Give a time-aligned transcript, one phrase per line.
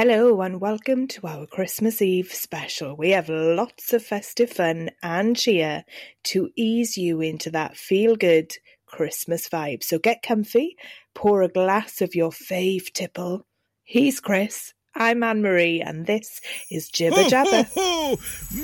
[0.00, 2.94] Hello and welcome to our Christmas Eve special.
[2.94, 5.84] We have lots of festive fun and cheer
[6.22, 8.52] to ease you into that feel good
[8.86, 9.82] Christmas vibe.
[9.82, 10.76] So get comfy,
[11.16, 13.44] pour a glass of your fave tipple.
[13.82, 14.72] He's Chris.
[14.94, 17.68] I'm Anne Marie, and this is Jibber Jabber.
[17.74, 18.20] Ho, ho,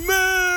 [0.06, 0.53] ho!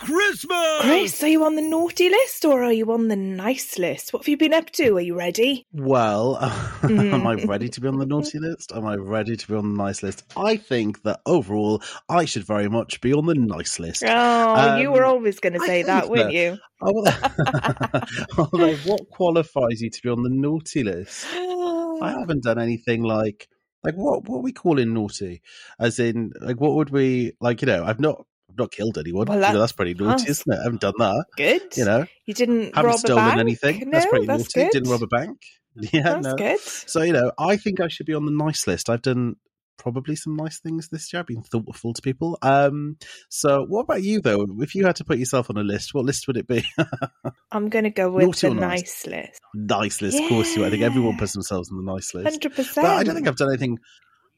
[0.00, 0.80] Merry Christmas!
[0.80, 4.12] Chris, are you on the naughty list or are you on the nice list?
[4.12, 4.96] What have you been up to?
[4.96, 5.66] Are you ready?
[5.72, 6.36] Well,
[6.82, 8.72] am I ready to be on the naughty list?
[8.74, 10.24] Am I ready to be on the nice list?
[10.36, 14.02] I think that overall, I should very much be on the nice list.
[14.06, 16.58] Oh, you Um, were always going to say that, think weren't that- you?
[18.38, 21.26] Although, what qualifies you to be on the naughty list?
[21.32, 23.48] I haven't done anything like
[23.82, 25.42] like what what are we calling naughty?
[25.78, 27.60] As in, like what would we like?
[27.62, 28.24] You know, I've not I've
[28.56, 29.26] not killed anyone.
[29.26, 30.58] Well, You know, that's pretty naughty, that's- isn't it?
[30.60, 31.24] I haven't done that.
[31.36, 31.76] Good.
[31.76, 33.40] You know, you didn't haven't rob stolen a bank.
[33.40, 33.80] anything.
[33.80, 34.66] No, that's pretty that's naughty.
[34.66, 34.70] Good.
[34.72, 35.38] Didn't rob a bank.
[35.92, 36.36] Yeah, That's no.
[36.36, 36.60] good.
[36.60, 38.88] So you know, I think I should be on the nice list.
[38.88, 39.34] I've done
[39.76, 41.18] probably some nice things this year.
[41.18, 42.38] I've been thoughtful to people.
[42.42, 42.96] Um,
[43.28, 44.46] so what about you though?
[44.60, 46.62] If you had to put yourself on a list, what list would it be?
[47.50, 48.80] I'm going to go with Naughty the nice?
[48.82, 49.40] nice list.
[49.52, 50.54] nice list, of course.
[50.56, 50.64] You.
[50.64, 52.28] I think everyone puts themselves on the nice list.
[52.28, 52.86] Hundred percent.
[52.86, 53.78] But I don't think I've done anything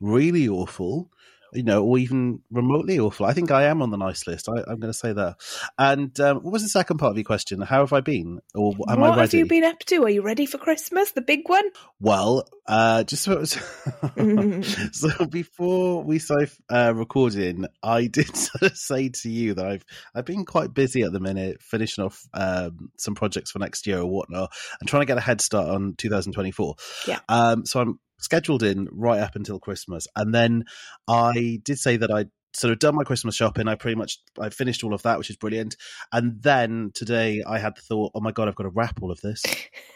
[0.01, 1.11] really awful,
[1.53, 3.27] you know, or even remotely awful.
[3.27, 4.49] I think I am on the nice list.
[4.49, 5.37] I, I'm going to say that.
[5.79, 7.61] And um, what was the second part of your question?
[7.61, 9.21] How have I been, or am what I ready?
[9.21, 10.05] have you been up to?
[10.05, 11.69] Are you ready for Christmas, the big one?
[12.01, 13.59] Well, uh, just so, it was-
[14.93, 19.85] so before we started uh, recording, I did sort of say to you that I've
[20.15, 24.01] I've been quite busy at the minute, finishing off um, some projects for next year
[24.01, 26.75] or whatnot, and trying to get a head start on 2024.
[27.07, 27.21] Yeah.
[27.29, 27.65] Um.
[27.67, 30.65] So I'm scheduled in right up until Christmas, and then
[31.09, 32.27] I did say that I.
[32.55, 33.69] Sort of done my Christmas shopping.
[33.69, 35.77] I pretty much I finished all of that, which is brilliant.
[36.11, 39.11] And then today I had the thought, oh my god, I've got to wrap all
[39.11, 39.43] of this.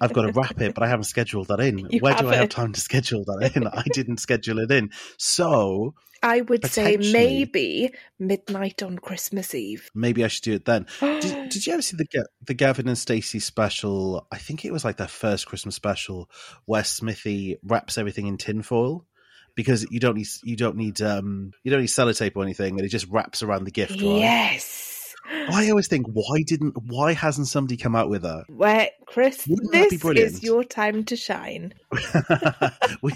[0.00, 1.78] I've got to wrap it, but I haven't scheduled that in.
[1.78, 3.66] You Where do I have time to schedule that in?
[3.66, 4.90] I didn't schedule it in.
[5.16, 9.90] So I would say maybe midnight on Christmas Eve.
[9.94, 10.86] maybe I should do it then.
[11.00, 14.26] Did, did you ever see the the Gavin and Stacey special?
[14.32, 16.30] I think it was like their first Christmas special
[16.64, 19.06] where Smithy wraps everything in tinfoil
[19.54, 22.86] because you don't need you don't need um you don't need sellotape or anything, and
[22.86, 23.92] it just wraps around the gift.
[23.92, 24.20] Right?
[24.20, 24.87] yes.
[25.30, 28.44] I always think why didn't why hasn't somebody come out with that?
[28.48, 31.72] Where Chris, Wouldn't this is your time to shine.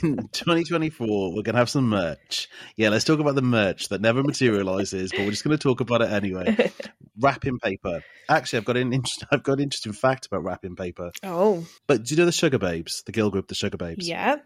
[0.02, 2.48] in 2024, we're going to have some merch.
[2.76, 5.80] Yeah, let's talk about the merch that never materializes, but we're just going to talk
[5.80, 6.72] about it anyway.
[7.20, 8.02] Wrapping paper.
[8.28, 11.12] Actually, I've got an interest, I've got an interesting fact about wrapping paper.
[11.22, 13.96] oh, But do you know the Sugababes, the girl group, the Sugababes?
[13.98, 14.36] yeah.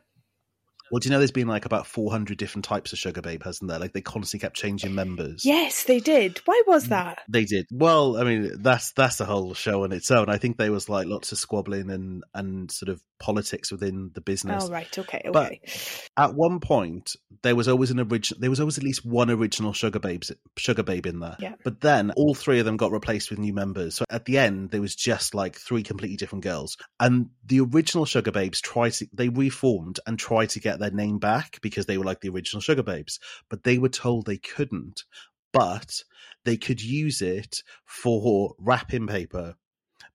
[0.90, 3.78] Well, do you know there's been like about 400 different types of Sugababe, hasn't there?
[3.78, 5.44] Like they constantly kept changing members.
[5.44, 6.40] Yes, they did.
[6.44, 6.72] Why Mm.
[6.72, 7.20] was that?
[7.28, 8.16] They did well.
[8.16, 10.28] I mean, that's that's a whole show on its own.
[10.28, 14.20] I think there was like lots of squabbling and and sort of politics within the
[14.20, 14.64] business.
[14.66, 14.98] Oh, right.
[14.98, 15.22] Okay.
[15.24, 15.30] Okay.
[15.32, 19.30] But- at one point there was always an original there was always at least one
[19.30, 21.54] original Sugababes sugar babe in there Yeah.
[21.62, 24.70] but then all three of them got replaced with new members so at the end
[24.70, 29.06] there was just like three completely different girls and the original sugar babes tried to
[29.12, 32.62] they reformed and tried to get their name back because they were like the original
[32.62, 35.04] Sugababes but they were told they couldn't
[35.52, 36.02] but
[36.44, 39.54] they could use it for wrapping paper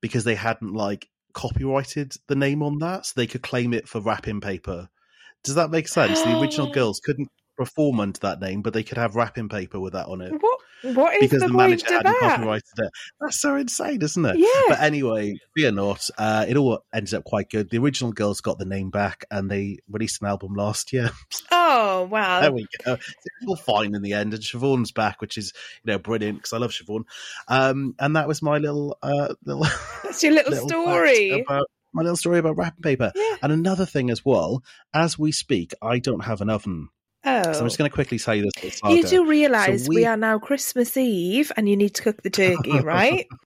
[0.00, 4.00] because they hadn't like copyrighted the name on that so they could claim it for
[4.00, 4.88] wrapping paper
[5.44, 6.22] does that make sense?
[6.22, 9.92] The original girls couldn't perform under that name, but they could have wrapping paper with
[9.92, 10.60] that on it What?
[10.82, 12.36] What is because the, the, point manager of hadn't that?
[12.36, 12.90] copyrighted it.
[13.20, 14.38] That's so insane, isn't it?
[14.38, 14.62] Yeah.
[14.68, 16.08] But anyway, fear not.
[16.18, 17.70] Uh, it all ended up quite good.
[17.70, 21.10] The original girls got the name back, and they released an album last year.
[21.74, 22.40] Oh wow.
[22.40, 22.94] there we go.
[22.94, 25.52] It's all fine in the end, and Siobhan's back, which is
[25.84, 27.04] you know brilliant because I love Siobhan.
[27.48, 29.66] Um, and that was my little uh, little
[30.02, 31.40] That's your little, little story.
[31.40, 33.12] about my little story about wrapping paper.
[33.14, 33.36] Yeah.
[33.42, 34.62] And another thing as well,
[34.94, 36.88] as we speak, I don't have an oven.
[37.54, 38.80] So I'm just going to quickly tell you this.
[38.88, 39.96] you do realise So we...
[39.96, 43.26] we- are now Christmas Eve and you need to cook the turkey, right?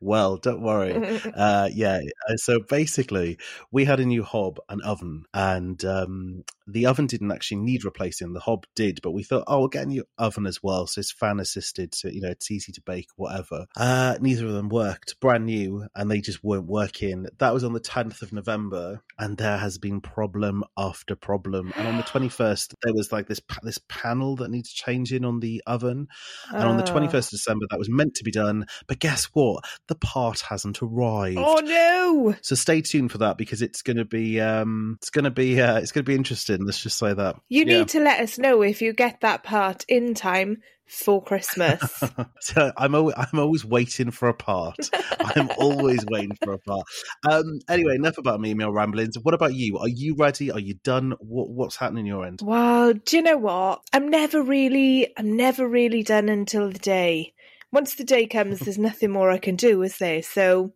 [0.00, 0.92] Well, don't worry.
[1.34, 2.00] uh, yeah.
[2.28, 3.38] uh, So basically,
[3.70, 8.32] we had a new hob and oven, and um, the oven didn't actually need replacing.
[8.32, 10.86] The hob did, but we thought, oh, we'll get a new oven as well.
[10.86, 13.66] So it's fan assisted, so you know it's easy to bake, whatever.
[13.76, 17.26] Uh, neither of them worked, brand new, and they just weren't working.
[17.38, 21.72] That was on the 10th of November, and there has been problem after problem.
[21.76, 25.62] And on the 21st, there was like this this panel that needs changing on the
[25.66, 26.08] oven,
[26.50, 26.94] and on the Oh.
[26.94, 28.66] 21st of December, that was meant to be done.
[28.88, 29.51] But guess what?
[29.88, 31.38] The part hasn't arrived.
[31.38, 32.34] Oh no!
[32.42, 35.60] So stay tuned for that because it's going to be um it's going to be
[35.60, 36.64] uh, it's going to be interesting.
[36.64, 37.36] Let's just say that.
[37.48, 37.78] You Yeah.
[37.78, 42.02] need to let us know if you get that part in time for Christmas.
[42.40, 44.76] so I'm always, I'm always waiting for a part.
[45.36, 46.86] I'm always waiting for a part.
[47.28, 49.18] Um, anyway, enough about me my ramblings.
[49.18, 49.78] What about you?
[49.78, 50.50] Are you ready?
[50.50, 51.14] Are you done?
[51.20, 52.40] What, what's happening your end?
[52.42, 53.80] well, do you know what?
[53.92, 57.32] I'm never really, I'm never really done until the day.
[57.72, 60.22] Once the day comes, there's nothing more I can do, is there?
[60.22, 60.72] So,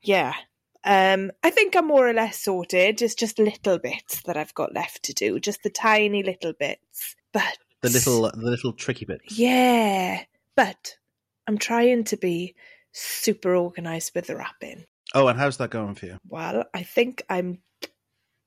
[0.00, 0.34] yeah.
[0.84, 3.02] Um, I think I'm more or less sorted.
[3.02, 7.14] It's just little bits that I've got left to do, just the tiny little bits.
[7.32, 9.38] But The little the little tricky bits.
[9.38, 10.24] yeah,
[10.56, 10.96] but
[11.46, 12.54] I'm trying to be
[12.92, 14.84] super organized with the wrapping.
[15.14, 16.18] Oh, and how's that going for you?
[16.28, 17.58] Well, I think I'm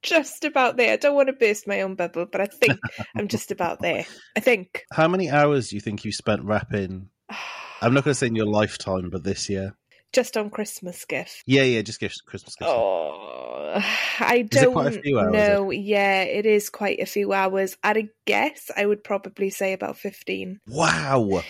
[0.02, 0.94] just about there.
[0.94, 2.78] I don't want to burst my own bubble, but I think
[3.16, 4.06] I'm just about there.
[4.36, 4.84] I think.
[4.92, 7.10] How many hours do you think you spent wrapping?
[7.82, 9.76] I'm not going to say in your lifetime, but this year.
[10.14, 11.44] just on Christmas gift.
[11.46, 12.72] Yeah, yeah, just gifts, Christmas gifts.
[12.74, 13.74] Oh,
[14.20, 15.72] I it don't quite a few hours, know.
[15.72, 17.76] Yeah, it is quite a few hours.
[17.84, 20.60] At a guess, I would probably say about 15.
[20.68, 21.42] Wow,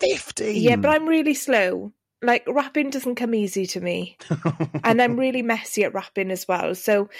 [0.00, 0.62] fifteen.
[0.62, 1.92] Yeah, but I'm really slow.
[2.22, 4.16] Like, wrapping doesn't come easy to me.
[4.84, 6.74] and I'm really messy at wrapping as well.
[6.74, 7.10] So,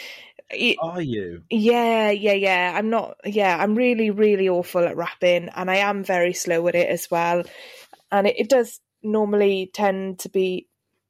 [0.50, 1.42] y- Are you?
[1.50, 2.72] yeah, yeah, yeah.
[2.74, 6.74] I'm not, yeah, I'm really, really awful at wrapping and I am very slow at
[6.74, 7.42] it as well.
[8.14, 10.68] And it, it does normally tend to be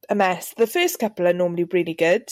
[0.09, 0.53] a mess.
[0.57, 2.31] The first couple are normally really good.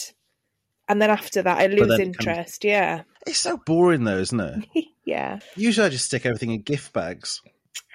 [0.88, 2.64] And then after that, I lose it comes- interest.
[2.64, 3.02] Yeah.
[3.26, 4.38] It's so boring, though, isn't
[4.74, 4.84] it?
[5.06, 5.38] yeah.
[5.56, 7.40] Usually, I just stick everything in gift bags.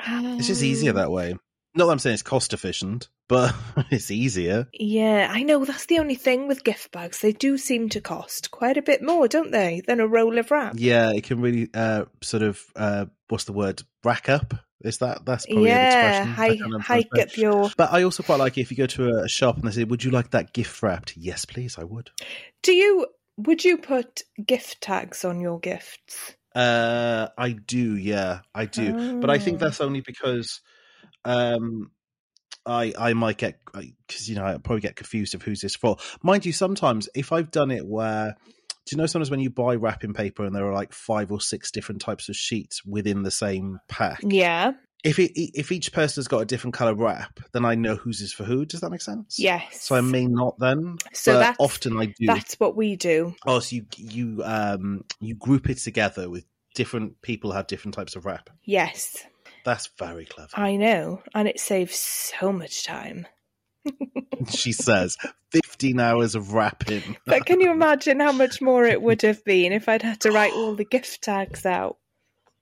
[0.08, 1.36] It's just easier Um, that way.
[1.76, 3.54] Not that I'm saying it's cost efficient, but
[3.92, 4.68] it's easier.
[4.74, 5.64] Yeah, I know.
[5.66, 7.20] That's the only thing with gift bags.
[7.22, 10.50] They do seem to cost quite a bit more, don't they, than a roll of
[10.50, 10.74] wrap?
[10.78, 13.84] Yeah, it can really uh, sort of uh, what's the word?
[14.04, 14.56] Rack up.
[14.82, 17.70] Is that that's probably yeah, hike, hike up your.
[17.76, 19.84] But I also quite like it if you go to a shop and they say,
[19.84, 21.78] "Would you like that gift wrapped?" Yes, please.
[21.78, 22.12] I would.
[22.64, 23.08] Do you?
[23.38, 26.36] Would you put gift tags on your gifts?
[26.56, 27.96] Uh, I do.
[27.96, 29.20] Yeah, I do.
[29.20, 29.66] But I think Oh.
[29.66, 30.62] that's only because
[31.26, 31.92] um,
[32.66, 35.98] I I might get because you know I probably get confused of who's this for.
[36.24, 38.38] Mind you, sometimes if I've done it where.
[38.86, 41.40] Do you know sometimes when you buy wrapping paper and there are like five or
[41.40, 44.22] six different types of sheets within the same pack?
[44.24, 44.74] Yeah.
[45.04, 48.34] If it if each person's got a different color wrap, then I know whose is
[48.34, 48.66] for who.
[48.66, 49.40] Does that make sense?
[49.40, 49.84] Yes.
[49.84, 50.98] So I may not then.
[51.14, 52.26] So but that's often I do.
[52.26, 53.36] that's what we do.
[53.46, 56.46] Oh, so you you um you group it together with
[56.76, 58.50] different people have different types of wrap.
[58.64, 59.18] Yes,
[59.66, 60.52] That's very clever.
[60.54, 63.28] I know, and it saves so much time.
[64.50, 65.18] She says
[65.52, 67.18] fifteen hours of wrapping.
[67.26, 70.32] But can you imagine how much more it would have been if I'd had to
[70.32, 71.98] write all the gift tags out?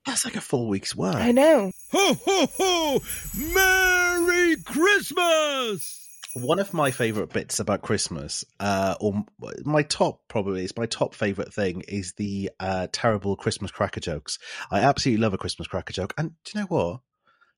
[0.06, 1.16] That's like a full week's work.
[1.16, 1.72] I know.
[1.92, 3.02] Ho, ho, ho!
[3.36, 6.04] Merry Christmas!
[6.34, 9.26] One of my favorite bits about Christmas, uh, or
[9.66, 14.38] my top probably is my top favorite thing is the uh, terrible Christmas cracker jokes.
[14.70, 16.14] I absolutely love a Christmas cracker joke.
[16.18, 17.00] And do you know what?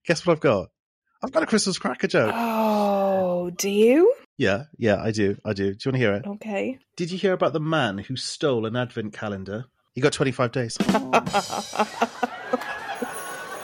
[0.05, 0.69] Guess what I've got?
[1.21, 2.33] I've got a Christmas cracker joke.
[2.35, 4.13] Oh, do you?
[4.37, 5.35] Yeah, yeah, I do.
[5.43, 5.73] I do.
[5.73, 6.25] Do you want to hear it?
[6.25, 6.79] Okay.
[6.95, 9.65] Did you hear about the man who stole an advent calendar?
[9.95, 10.77] He got 25 days.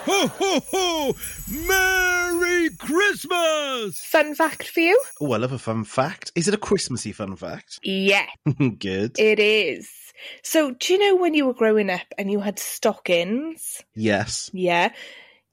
[0.07, 1.15] Ho, ho, ho!
[1.67, 3.97] Merry Christmas!
[4.05, 5.01] Fun fact for you?
[5.19, 6.31] Oh, I love a fun fact.
[6.35, 7.79] Is it a Christmassy fun fact?
[7.81, 8.27] Yeah,
[8.77, 9.17] Good.
[9.17, 9.89] it is.
[10.43, 13.81] So, do you know when you were growing up and you had stockings?
[13.95, 14.51] yes.
[14.53, 14.91] Yeah.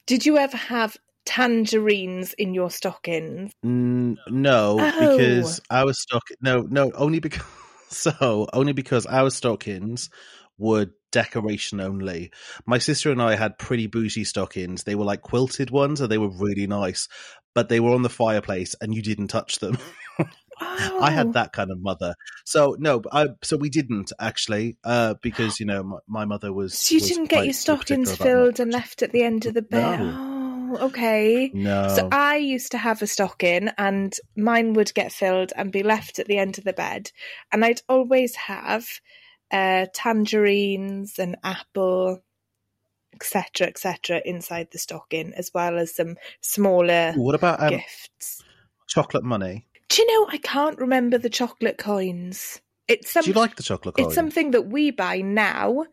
[0.06, 3.52] Did you ever have tangerines in your stockings?
[3.64, 5.16] Mm, no, Oh.
[5.16, 6.22] because our stock.
[6.40, 7.42] No, no, only because.
[7.92, 10.08] So, only because our stockings
[10.56, 12.30] were decoration only.
[12.64, 14.84] My sister and I had pretty bougie stockings.
[14.84, 17.06] They were like quilted ones and they were really nice,
[17.54, 19.76] but they were on the fireplace and you didn't touch them.
[20.58, 21.04] I Oh.
[21.10, 22.14] had that kind of mother.
[22.46, 26.78] So no, I so we didn't actually, uh, because you know my, my mother was.
[26.78, 29.60] So you was didn't get your stockings filled and left at the end of the
[29.60, 30.00] bed?
[30.72, 31.50] Oh, okay.
[31.52, 35.82] No, So I used to have a stocking and mine would get filled and be
[35.82, 37.10] left at the end of the bed.
[37.50, 38.86] And I'd always have
[39.50, 42.22] uh, tangerines and apple,
[43.14, 48.42] etc., etc., inside the stocking, as well as some smaller what about um, gifts.
[48.88, 49.66] chocolate money?
[49.88, 52.60] Do you know, I can't remember the chocolate coins.
[52.88, 54.06] It's some, Do you like the chocolate coin?
[54.06, 55.84] it's something that we buy now,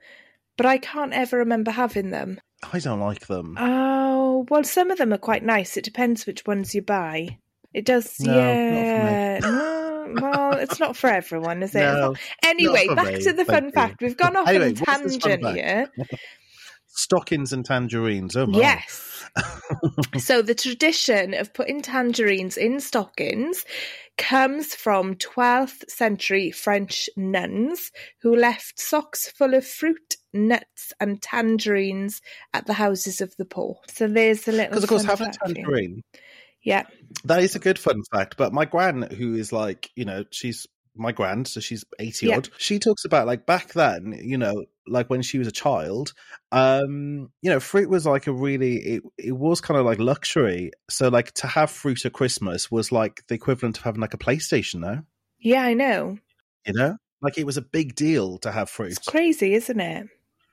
[0.55, 2.39] but I can't ever remember having them.
[2.73, 3.55] I don't like them.
[3.59, 5.77] Oh, well, some of them are quite nice.
[5.77, 7.37] It depends which ones you buy.
[7.73, 9.11] It does, No, not for me.
[9.11, 9.39] yeah.
[9.41, 11.79] No, well, it's not for everyone, is it?
[11.83, 13.71] No, Anyway, back me, to the thank fun you.
[13.71, 14.01] fact.
[14.01, 15.87] We've gone off Anyway, on a what's this fun tangent here.
[16.99, 18.35] stockings and tangerines.
[18.35, 18.59] Oh my!
[18.59, 19.23] Yes.
[20.17, 23.65] so the tradition of putting tangerines in stockings
[24.17, 27.91] comes from 12th century French nuns
[28.21, 32.21] who left socks full of fruit, nuts, and tangerines
[32.53, 33.77] at the houses of the poor.
[33.87, 34.69] So there's a little.
[34.69, 36.03] Because of course, having a tangerine
[36.63, 36.83] Yeah.
[37.23, 38.35] That is a good fun fact.
[38.37, 40.67] But my gran, who is like, you know, she's
[40.99, 42.37] my grand, so she's 80 Yeah.
[42.37, 42.49] odd.
[42.57, 46.13] She talks about like back then, you know, like when she was a child,
[46.51, 50.71] um, you know, fruit was like a really it, it was kind of like luxury.
[50.89, 54.17] So like to have fruit at Christmas was like the equivalent of having like a
[54.17, 55.03] PlayStation now,
[55.39, 56.17] Yeah, I know.
[56.65, 56.97] you know?
[57.21, 58.91] Like it was a big deal to have fruit.
[58.97, 60.07] It's crazy, isn't it?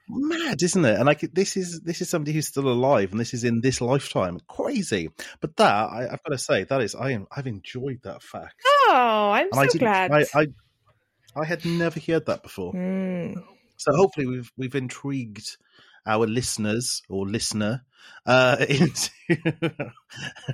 [0.09, 0.97] Mad, isn't it?
[0.97, 3.81] And like this is this is somebody who's still alive, and this is in this
[3.81, 4.39] lifetime.
[4.49, 5.11] Crazy,
[5.41, 8.55] but that I, I've got to say that is I am I've enjoyed that fact.
[8.65, 10.13] Oh, I'm and so I glad.
[10.13, 10.47] I, I
[11.35, 12.73] I had never heard that before.
[12.73, 13.43] Mm.
[13.77, 15.57] So hopefully we've we've intrigued
[16.07, 17.85] our listeners or listener
[18.25, 19.11] uh into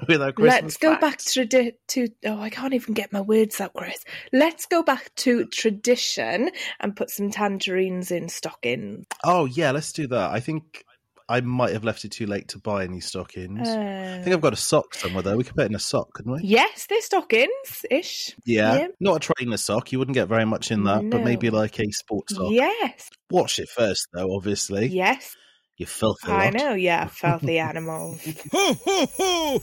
[0.08, 0.62] with our Christmas.
[0.62, 1.34] Let's go back facts.
[1.34, 4.02] to, tradi- to oh, I can't even get my words out, Chris.
[4.32, 9.06] Let's go back to tradition and put some tangerines in stockings.
[9.24, 10.30] Oh yeah, let's do that.
[10.30, 10.84] I think
[11.28, 13.68] I might have left it too late to buy any stockings.
[13.68, 15.36] I think I've got a sock somewhere though.
[15.36, 16.40] We could put it in a sock, couldn't we?
[16.42, 18.34] Yes, they're stockings ish.
[18.44, 18.76] Yeah.
[18.76, 18.86] Yeah.
[19.00, 19.92] Not a trainer sock.
[19.92, 22.50] You wouldn't get very much in that, but maybe like a sports sock.
[22.50, 24.86] Yes, Wash it first though, obviously.
[24.88, 25.36] yes.
[25.76, 26.54] You filthy I lot.
[26.54, 28.20] know, yeah, filthy animals.
[28.52, 29.62] Ho, ho, ho!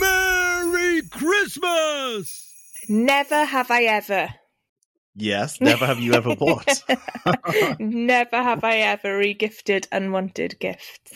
[0.00, 2.44] Merry Christmas!
[2.88, 4.28] Never have I ever.
[5.14, 6.84] Yes, never have you ever bought.
[7.80, 11.12] Never have I ever regifted unwanted gifts.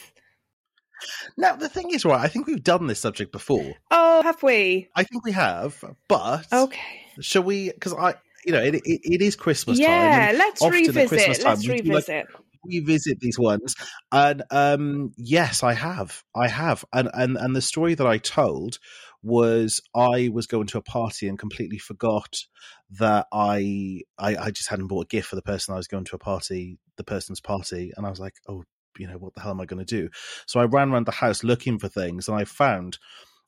[1.39, 3.75] now the thing is, right, I think we've done this subject before.
[3.93, 4.89] Oh, have we?
[4.97, 7.01] I think we have, but Okay.
[7.21, 7.71] shall we?
[7.71, 9.89] Because I, you know, it, it, it is Christmas time.
[9.89, 11.41] Yeah, let's revisit.
[11.41, 12.27] Time, Let's revisit.
[12.27, 13.21] like, revisit.
[13.21, 13.75] these ones,
[14.11, 18.79] and um, yes, I have, I have, and and and the story that I told
[19.23, 22.37] was I was going to a party and completely forgot
[22.99, 26.05] that I, I I just hadn't bought a gift for the person I was going
[26.05, 28.65] to a party, the person's party, and I was like, oh,
[28.99, 30.09] you know, what the hell am I going to do?
[30.47, 32.99] So I ran around the house looking for things, and I found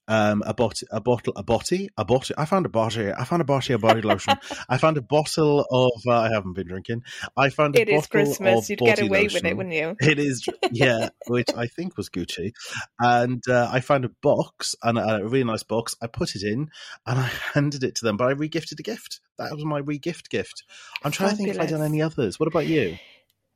[0.09, 3.41] um a bot a bottle a botty a bottle i found a botty i found
[3.41, 4.35] a botty a body lotion
[4.69, 7.03] i found a bottle of uh, i haven't been drinking
[7.37, 8.65] i found a It is bottle Christmas.
[8.65, 9.97] of You'd get body away with it, wouldn't you?
[10.01, 12.53] It is, yeah, which I think was Gucci.
[12.99, 15.95] And uh, I found a box, and a, a really nice box.
[16.03, 16.71] I put it in,
[17.07, 18.17] and I handed it to them.
[18.17, 19.21] But I regifted a gift.
[19.39, 20.65] That was my regift gift.
[21.03, 22.39] I'm trying to think if I've done any others.
[22.39, 22.99] What about you?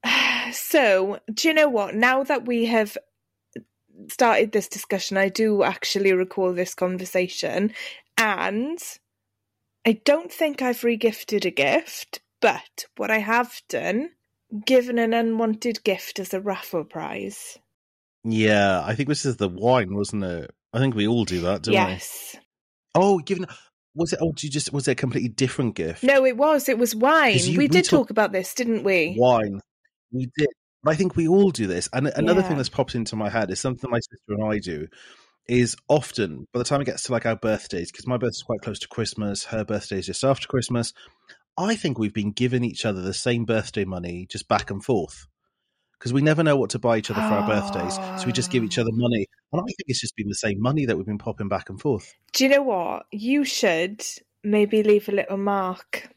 [0.50, 1.94] So, do you know what?
[1.94, 2.96] Now that we have
[4.08, 7.72] started this discussion, I do actually recall this conversation,
[8.16, 8.78] and
[9.86, 14.10] I don't think I've regifted a gift, but what I have done,
[14.64, 17.58] given an unwanted gift as a raffle prize.
[18.24, 20.50] Yeah, I think this is the wine, wasn't it?
[20.72, 22.30] I think we all do that, don't yes.
[22.34, 22.40] we?
[22.94, 23.46] Oh, given
[23.94, 24.18] was it?
[24.22, 26.02] Oh, did you just was it a completely different gift?
[26.02, 26.68] No, it was.
[26.68, 27.38] It was wine.
[27.38, 29.14] you- we we did talk- talk about this, didn't we?
[29.18, 29.60] wine.
[30.12, 30.48] We did.
[30.82, 31.88] But I think we all do this.
[31.92, 32.48] And another Yeah.
[32.48, 34.86] thing that's popped into my head is something my sister and I do
[35.48, 38.60] is often by the time it gets to like our birthdays, because my birthday's quite
[38.60, 40.92] close to Christmas, her birthday is just after Christmas.
[41.56, 45.26] I think we've been giving each other the same birthday money just back and forth.
[45.98, 47.98] Because we never know what to buy each other for our birthdays.
[48.14, 49.26] So we just give each other money.
[49.52, 51.80] And I think it's just been the same money that we've been popping back and
[51.80, 52.14] forth.
[52.32, 53.06] Do you know what?
[53.10, 54.04] You should
[54.44, 56.08] maybe leave a little mark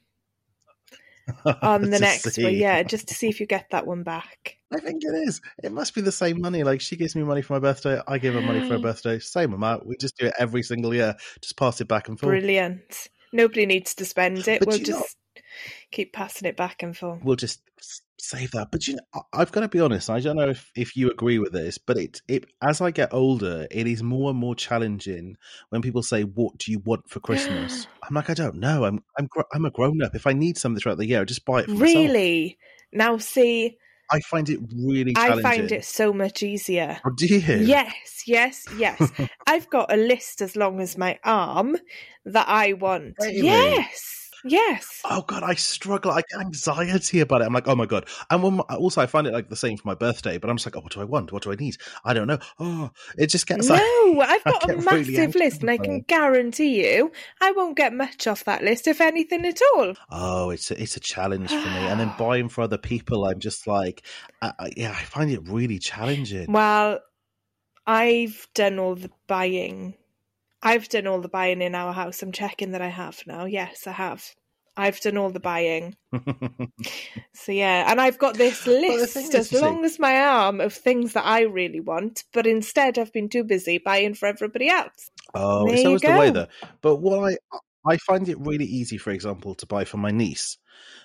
[1.61, 2.53] on the next one.
[2.53, 4.57] Yeah, just to see if you get that one back.
[4.73, 5.41] I think it is.
[5.63, 6.63] It must be the same money.
[6.63, 9.19] Like she gives me money for my birthday, I give her money for her birthday.
[9.19, 9.85] Same amount.
[9.85, 11.15] We just do it every single year.
[11.41, 12.31] Just pass it back and forth.
[12.31, 13.09] Brilliant.
[13.33, 14.59] Nobody needs to spend it.
[14.59, 15.15] But we'll just
[15.91, 17.21] keep passing it back and forth.
[17.23, 17.61] We'll just
[18.21, 18.69] save that.
[18.71, 20.09] But you know, I've got to be honest.
[20.09, 23.13] I don't know if, if you agree with this, but it it as I get
[23.13, 25.37] older, it is more and more challenging
[25.69, 28.85] when people say, "What do you want for Christmas?" I'm like, I don't know.
[28.85, 30.15] I'm I'm gr- I'm a grown up.
[30.15, 31.95] If I need something throughout the year, I just buy it for myself.
[31.95, 32.57] Really?
[32.93, 33.77] Now, see,
[34.11, 36.99] I find it really I find it so much easier.
[37.05, 37.39] Oh, do you?
[37.65, 39.11] Yes, yes, yes.
[39.47, 41.77] I've got a list as long as my arm
[42.25, 43.15] that I want.
[43.19, 43.41] Really?
[43.41, 45.01] Yes, yes.
[45.05, 46.12] Oh god, I struggle.
[46.12, 47.45] I get anxiety about it.
[47.45, 48.07] I'm like, oh my god.
[48.29, 50.38] And when my, also, I find it like the same for my birthday.
[50.38, 51.31] But I'm just like, oh, what do I want?
[51.31, 51.77] What do I need?
[52.03, 52.39] I don't know.
[52.60, 55.77] Oh, it just gets like, No, I've got a get really massive list, and I
[55.77, 59.93] can guarantee you I won't get much off that list, if anything at all.
[60.10, 61.62] oh, it's a, it's a challenge for me.
[61.88, 64.03] And then buying for other people, I'm just like,
[64.41, 66.51] I, I, yeah, I find it really challenging.
[66.51, 67.00] Well,
[67.86, 69.95] I've done all the buying.
[70.63, 72.21] I've done all the buying in our house.
[72.21, 73.45] I'm checking that I have now.
[73.45, 74.23] Yes, I have.
[74.77, 75.95] I've done all the buying.
[77.33, 80.73] So yeah, and I've got this list as you see- long as my arm of
[80.73, 85.09] things that I really want, but instead I've been too busy buying for everybody else.
[85.33, 86.33] Oh, There it's always the way go.
[86.33, 86.47] though.
[86.81, 87.37] But what I
[87.83, 90.57] I find it really easy, for example, to buy for my niece.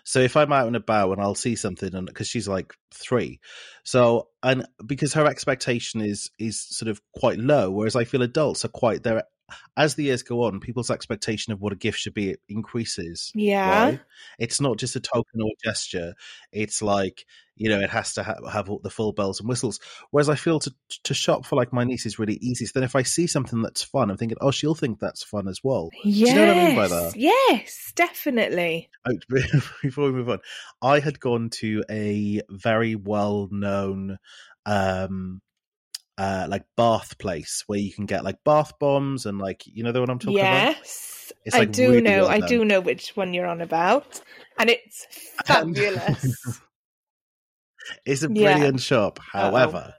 [0.05, 3.41] So if I'm out and about and I'll see something, and because she's like three,
[3.83, 8.65] so and because her expectation is is sort of quite low, whereas I feel adults
[8.65, 9.25] are quite there.
[9.77, 13.31] As the years go on, people's expectation of what a gift should be increases.
[13.35, 13.85] Yeah.
[13.85, 14.01] right?
[14.39, 16.15] It's not just a token or a gesture.
[16.53, 17.27] It's like
[17.57, 19.81] you know, it has to ha- have all the full bells and whistles.
[20.11, 20.75] Whereas I feel to
[21.05, 22.67] to shop for like my niece is really easy.
[22.67, 25.49] So then if I see something that's fun, I'm thinking, oh, she'll think that's fun
[25.49, 25.89] as well.
[26.05, 26.29] Yes.
[26.31, 27.17] you know what I mean by that?
[27.17, 28.91] Yes, definitely.
[29.07, 29.13] Oh,
[29.83, 30.41] Before we move on,
[30.83, 34.19] I had gone to a very well known.
[34.67, 35.41] Um,
[36.19, 39.93] uh, like bath place where you can get like bath bombs and like you know
[39.93, 40.77] the one I'm talking about.
[40.77, 41.33] yes.
[41.45, 42.23] It's, I do really know.
[42.23, 44.21] well I do know which one you're on about.
[44.59, 45.07] And it's
[45.47, 46.61] fabulous.
[48.05, 48.55] It's a Yeah.
[48.55, 49.21] brilliant shop.
[49.35, 49.51] Uh-oh.
[49.51, 49.95] However,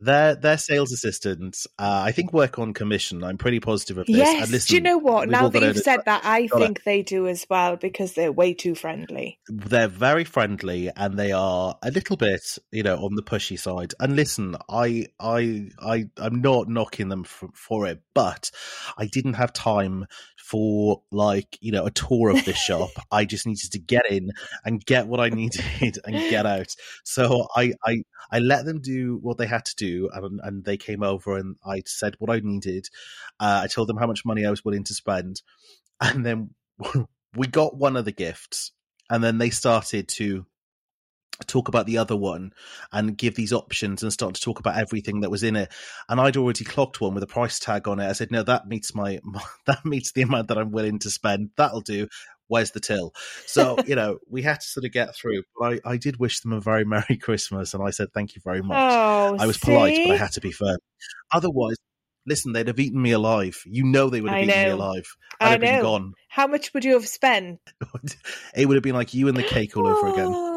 [0.00, 3.24] their their sales assistants, uh, I think, work on commission.
[3.24, 4.16] I'm pretty positive of this.
[4.16, 4.50] yes.
[4.50, 5.28] Listen, do you know what?
[5.28, 6.64] Now that you've said that, I got it.
[6.64, 9.38] think they do as well because they're way too friendly.
[9.48, 13.92] they're very friendly and they are a little bit, you know, on the pushy side.
[13.98, 18.50] And listen, I, I, I, I'm not knocking them for, for it, but
[18.96, 20.06] I didn't have time
[20.48, 22.88] for like, you know, a tour of this shop.
[23.12, 24.30] I just needed to get in
[24.64, 26.74] and get what I needed and get out.
[27.04, 28.02] So I, I,
[28.32, 31.56] I let them do what they had to do, and and they came over and
[31.64, 32.88] I said what I needed.
[33.38, 35.42] Uh, I told them how much money I was willing to spend,
[36.00, 36.50] and then
[37.36, 38.72] we got one of the gifts,
[39.10, 40.46] and then they started to
[41.46, 42.52] talk about the other one
[42.92, 45.72] and give these options and start to talk about everything that was in it.
[46.08, 48.08] And i'd already clocked one with a price tag on it.
[48.08, 51.10] I said no that meets my, my that meets the amount that i'm willing to
[51.10, 51.50] spend.
[51.56, 52.08] That'll do.
[52.48, 53.12] Where's the till?
[53.46, 56.40] So you know we had to sort of get through but i i did wish
[56.40, 58.76] them a very merry christmas and i said thank you very much.
[58.78, 60.78] Oh, i was polite but i had to be firm.
[61.32, 61.76] Otherwise
[62.26, 63.56] listen they'd have eaten me alive.
[63.64, 65.06] You know they would have I eaten me alive.
[65.40, 66.12] I'd I have been gone.
[66.28, 67.60] How much would you have spent?
[68.54, 70.47] it would have been like you and the cake all over again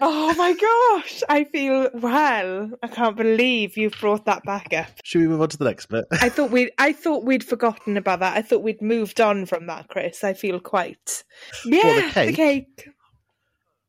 [0.00, 1.22] Oh, my gosh.
[1.28, 2.70] I feel well.
[2.82, 4.88] I can't believe you've brought that back up.
[5.04, 7.96] should we move on to the next bit I thought we I thought we'd forgotten
[7.96, 8.36] about that.
[8.36, 10.24] I thought we'd moved on from that, Chris.
[10.24, 11.24] I feel quite
[11.64, 12.36] Yeah, the cake?
[12.36, 12.88] cake.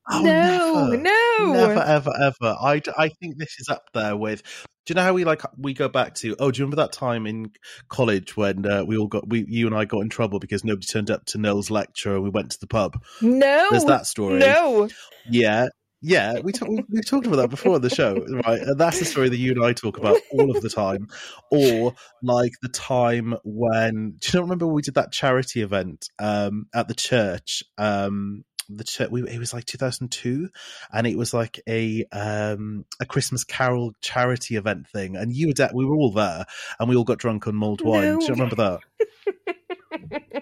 [0.08, 0.98] Oh, no, never.
[0.98, 1.54] no.
[1.54, 2.56] Never, ever, ever.
[2.62, 4.44] I, I think this is up there with.
[4.86, 6.36] Do you know how we like we go back to?
[6.38, 7.52] Oh, do you remember that time in
[7.90, 10.86] college when uh, we all got we you and I got in trouble because nobody
[10.86, 13.02] turned up to Noel's lecture and we went to the pub?
[13.20, 13.68] No.
[13.72, 14.38] There's that story.
[14.38, 14.88] No.
[15.28, 15.70] Yeah,
[16.08, 16.40] yeah.
[16.40, 18.14] We talk, we- we've talked about that before on the show,
[18.46, 18.62] right?
[18.62, 21.08] And that's the story that you and I talk about all of the time.
[21.52, 26.10] Or like the time when do you not remember when we did that charity event
[26.20, 27.64] um, at the church?
[27.78, 30.50] Um, the church we, it was like 2002
[30.92, 35.54] and it was like a um a christmas carol charity event thing and you were
[35.54, 36.46] de- we were all there
[36.80, 38.80] and we all got drunk on mulled wine do you remember that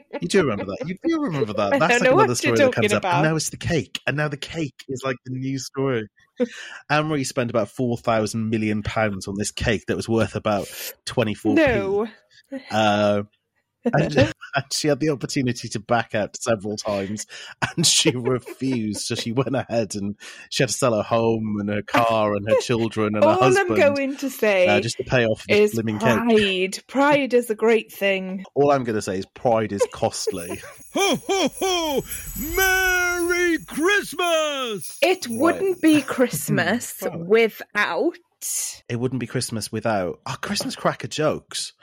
[0.24, 0.88] you do remember that.
[0.88, 1.80] You do remember that.
[1.80, 3.06] That's like another story that comes up.
[3.06, 4.02] And now it's the cake.
[4.08, 6.08] And now the cake is like the new story.
[6.90, 10.66] Anne-Marie spent about 4,000 million pounds on this cake that was worth about
[11.06, 12.08] 24p No.
[12.72, 13.24] uh,
[13.86, 14.18] and,
[14.56, 17.26] and she had the opportunity to back out several times
[17.76, 19.02] and she refused.
[19.02, 20.16] So she went ahead and
[20.50, 23.72] she had to sell her home and her car and her children and her husband.
[23.72, 26.18] All I'm going to say uh, just to pay off is living cake.
[26.18, 26.84] pride.
[26.88, 28.46] Pride is a great thing.
[28.56, 30.62] All I'm going to say is pride is costly.
[30.94, 32.04] Ho, ho, ho!
[32.56, 34.96] Merry Christmas!
[35.02, 38.14] It wouldn't be Christmas without.
[38.88, 41.74] it wouldn't be Christmas without oh, Christmas cracker jokes.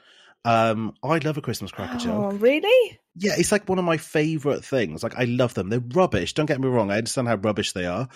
[0.44, 2.14] Um, I love a Christmas cracker joke.
[2.14, 2.42] Oh, joke.
[2.42, 2.98] really?
[3.16, 5.02] Yeah, it's like one of my favorite things.
[5.02, 5.68] Like I love them.
[5.68, 6.32] They're rubbish.
[6.34, 6.90] Don't get me wrong.
[6.90, 8.08] I understand how rubbish they are,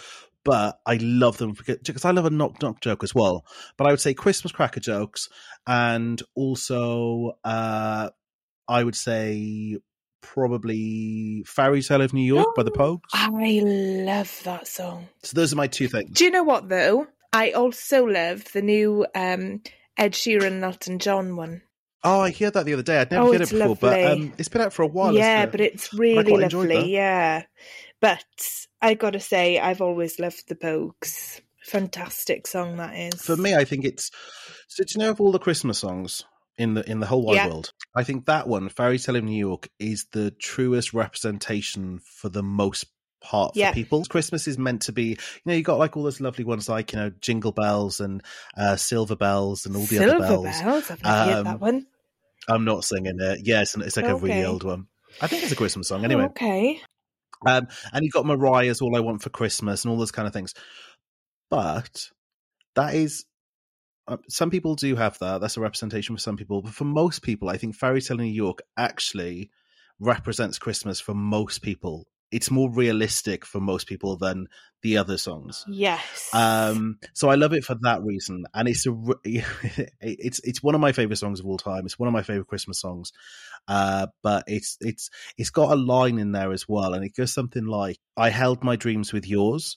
[0.45, 3.45] but I love them because, I love a knock knock joke as well.
[3.77, 5.29] But I would say Christmas cracker jokes,
[5.67, 8.11] and also uh,
[8.69, 9.79] I would say
[10.23, 13.01] probably Fairy Tale of New York by the Pogues.
[13.13, 15.09] I love that song.
[15.23, 16.17] So those are my two things.
[16.17, 17.07] Do you know what though?
[17.35, 19.61] I also love the new um,
[19.99, 21.63] Ed Sheeran, Elton John one.
[22.05, 23.01] Oh, I heard that the other day.
[23.01, 25.15] I'd never Oh, heard it before, but um, it's been out for a while.
[25.15, 25.53] yeah, it?
[25.53, 26.93] but it's really lovely.
[26.93, 27.45] Yeah,
[28.01, 28.25] but
[28.83, 31.41] I gotta say, I've always loved the Pogues.
[31.65, 33.23] Fantastic song that is.
[33.23, 34.11] for me, I think it's.
[34.69, 36.25] So do you know of all the Christmas songs
[36.59, 37.47] in the in the whole wide Yeah.
[37.49, 37.73] world?
[37.97, 42.43] I think that one, "Fairy Tale of New York," is the truest representation for the
[42.43, 42.85] most
[43.23, 43.73] part for Yeah.
[43.73, 44.05] people.
[44.05, 45.05] Christmas is meant to be.
[45.13, 48.23] You know, you got like all those lovely ones like you know Jingle Bells and
[48.59, 50.61] uh, Silver Bells and all the Silver other bells.
[50.61, 50.91] Bells.
[50.91, 51.87] I've never heard Um, that one.
[52.49, 53.41] I'm not singing it.
[53.43, 54.87] Yeah, it's, it's like a really old one.
[55.21, 56.25] I think it's a Christmas song anyway.
[56.25, 56.81] okay.
[57.47, 60.33] Um, and you've got Mariah's All I Want for Christmas and all those kind of
[60.33, 60.55] things.
[61.51, 62.11] But
[62.75, 63.27] that is
[64.07, 65.41] uh, some people do have that.
[65.41, 68.27] That's a representation for some people, but for most people, I think Fairy Tale in
[68.27, 69.51] New York actually
[69.99, 72.07] represents Christmas for most people.
[72.31, 74.49] It's more realistic for most people than
[74.85, 75.65] the other songs.
[75.67, 76.29] Yes.
[76.35, 78.93] Um, so I love it for that reason, and it's a
[80.01, 81.87] it's it's one of my favorite songs of all time.
[81.87, 83.11] It's one of my favorite Christmas songs,
[83.67, 87.33] uh, but it's it's it's got a line in there as well, and it goes
[87.33, 89.77] something like, "I held my dreams with yours."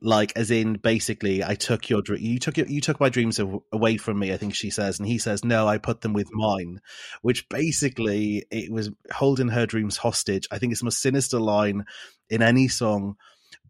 [0.00, 3.40] like as in basically i took your you took your, you took my dreams
[3.72, 6.28] away from me i think she says and he says no i put them with
[6.32, 6.80] mine
[7.22, 11.84] which basically it was holding her dreams hostage i think it's the most sinister line
[12.30, 13.16] in any song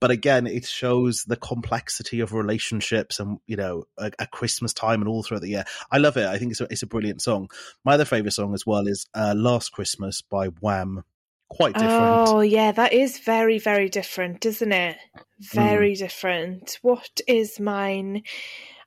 [0.00, 5.08] but again it shows the complexity of relationships and you know at christmas time and
[5.08, 7.48] all throughout the year i love it i think it's a, it's a brilliant song
[7.84, 11.02] my other favorite song as well is uh, last christmas by wham
[11.48, 14.98] quite different Oh, yeah, that is very, very different, isn't it?
[15.40, 16.78] Very different.
[16.82, 18.22] What is mine?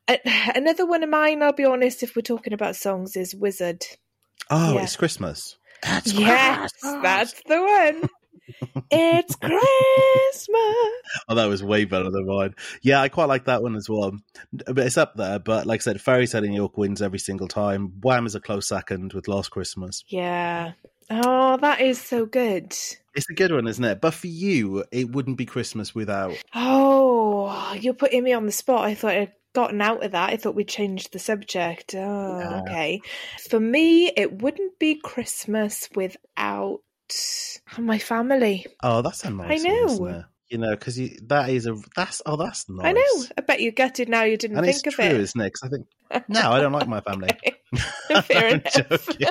[0.08, 0.18] Uh,
[0.56, 3.84] another one of mine, I'll be honest, if we're talking about songs, is Wizzard.
[4.52, 4.84] oh yeah.
[4.84, 7.02] it's christmas it's Yes, Christmas!
[7.04, 8.10] that's the one.
[8.92, 9.62] It's Christmas.
[11.28, 12.56] Oh, that was way better than mine.
[12.82, 14.14] Yeah, I quite like that one as well.
[14.52, 15.40] But it's up there.
[15.40, 17.94] But like I said, Fairy Tale in New York wins every single time.
[18.02, 20.04] Wham is a close second with Last Christmas.
[20.08, 20.74] Yeah.
[21.10, 22.72] Oh, that is so good.
[23.16, 24.00] It's a good one, isn't it?
[24.00, 26.36] But for you, it wouldn't be Christmas without.
[26.56, 28.86] Oh, you're putting me on the spot.
[28.86, 30.30] I thought I'd gotten out of that.
[30.30, 31.94] I thought we'd changed the subject.
[31.96, 32.62] Oh, Yeah.
[32.62, 33.02] okay.
[33.50, 36.80] For me, it wouldn't be Christmas without
[37.78, 38.66] my family.
[38.84, 39.98] Oh, that's a nice know.
[39.98, 40.26] one.
[40.50, 40.96] You know, because
[41.28, 42.86] that is a that's oh that's nice.
[42.88, 43.26] I know.
[43.38, 45.22] I bet you're gutted now you didn't and think it's of true, it.
[45.22, 45.54] isn't it?
[45.54, 45.88] 'Cause I think
[46.28, 47.30] no, I don't like my family.
[48.24, 48.74] Fair I'm enough.
[48.74, 49.28] joking.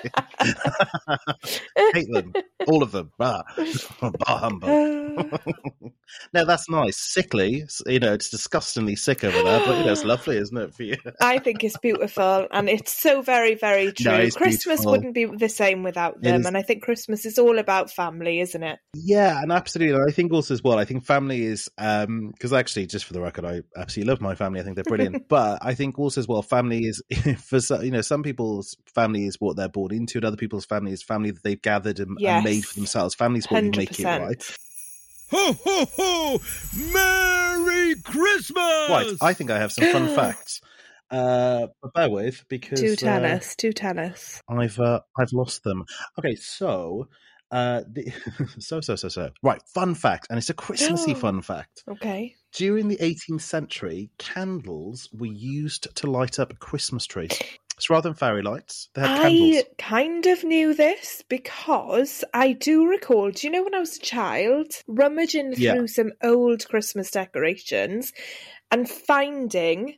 [1.93, 2.33] Hate them,
[2.67, 3.13] all of them.
[3.19, 3.43] Bah,
[4.01, 4.71] bah humbug.
[6.33, 6.97] no, that's nice.
[6.97, 10.75] Sickly, you know, it's disgustingly sick over there, but you know, it's lovely, isn't it
[10.75, 10.97] for you?
[11.21, 14.11] I think it's beautiful, and it's so very, very true.
[14.11, 14.93] No, Christmas beautiful.
[14.93, 18.63] wouldn't be the same without them, and I think Christmas is all about family, isn't
[18.63, 18.79] it?
[18.95, 19.95] Yeah, and absolutely.
[19.95, 23.13] And I think also as well, I think family is um because actually, just for
[23.13, 24.61] the record, I absolutely love my family.
[24.61, 25.29] I think they're brilliant.
[25.29, 27.03] but I think also as well, family is
[27.45, 30.65] for so- you know some people's family is what they're born into, and other people's
[30.67, 33.15] family is family that they've gathered and, and made for themselves.
[33.15, 34.57] Family is what you make it, right?
[35.31, 36.41] Ho, ho, ho!
[36.93, 38.89] Merry Christmas!
[38.89, 39.13] Right.
[39.21, 40.61] I think I have some fun facts.
[41.11, 44.41] Uh, but bear with because Do tell uh, us, do tell us.
[44.49, 45.85] I've uh, I've lost them.
[46.19, 47.09] Okay, so
[47.51, 48.13] uh, the,
[48.59, 49.61] so so so so right.
[49.75, 51.85] Fun fact, and it's a Christmassy fun fact.
[51.89, 52.37] Okay.
[52.53, 57.29] During the 18th century, candles were used to light up Christmas tree.
[57.79, 59.57] So rather than fairy lights, they had candles.
[59.57, 63.97] I kind of knew this because I do recall, do you know when I was
[63.97, 65.75] a child, rummaging Yeah.
[65.75, 68.13] through some old Christmas decorations
[68.71, 69.97] and finding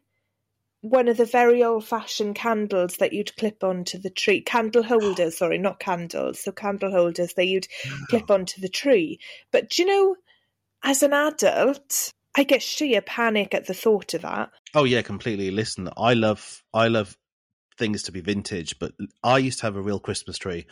[0.83, 4.41] one of the very old fashioned candles that you'd clip onto the tree.
[4.43, 6.41] Candle holders, sorry, not candles.
[6.41, 8.05] So candle holders that you'd ah.
[8.09, 9.21] clip onto the tree.
[9.53, 10.17] But do you know,
[10.83, 14.51] as an adult, I get sheer panic at the thought of that.
[14.75, 15.51] Oh yeah, completely.
[15.51, 17.17] Listen, I love I love
[17.79, 18.93] things to be vintage, but
[19.23, 20.67] I used to have a real Christmas tree.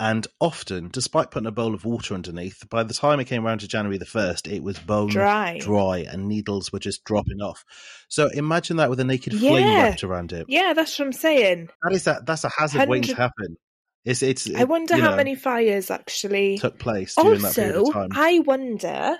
[0.00, 3.60] And often, despite putting a bowl of water underneath, by the time it came around
[3.60, 5.58] to January the 1st, it was bone Dry.
[5.60, 7.64] dry and needles were just dropping off.
[8.08, 10.46] So imagine that with a naked flame wrapped around it.
[10.48, 11.68] Yeah, that's what I'm saying.
[11.82, 13.56] That is that that's a hazard waiting to happen.
[14.04, 16.58] It's it's I wonder how know, many fires actually.
[16.58, 18.08] took place during that period of time.
[18.12, 19.18] I wonder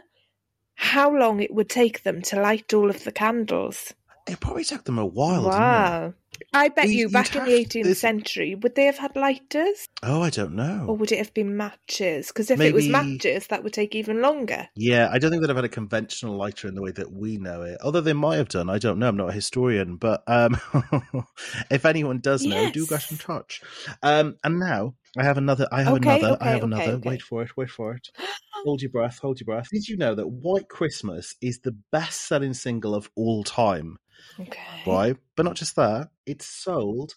[0.75, 3.93] how long it would take them to light all of the candles.
[4.29, 5.59] It probably took them a while, didn't it?
[5.59, 6.15] wow.
[6.53, 9.89] I bet You- back in the 18th there's- century, would they have had lighters?
[10.03, 10.87] Oh, I don't know.
[10.89, 12.29] Or would it have been matches?
[12.29, 14.69] Because if it was matches, that would take even longer.
[14.75, 17.39] Yeah, I don't think they'd have had a conventional lighter in the way that we
[17.39, 17.79] know it.
[17.83, 18.69] Although they might have done.
[18.71, 19.09] I don't know.
[19.09, 19.97] I'm not a historian.
[19.97, 20.57] But um,
[21.71, 23.25] if anyone does know, do get in Yes.
[23.25, 23.61] touch.
[24.03, 25.67] Um, and now I have another.
[25.73, 26.37] I have Okay, another.
[26.41, 26.93] I have okay, another.
[26.93, 27.09] okay.
[27.09, 27.57] Wait for it.
[27.57, 28.09] Wait for it.
[28.65, 29.19] hold your breath.
[29.19, 29.69] Hold your breath.
[29.73, 33.99] Did you know that White Christmas is the best selling single of all time?
[34.39, 34.61] Okay.
[34.87, 35.17] Right?
[35.37, 37.15] But not just that, it's sold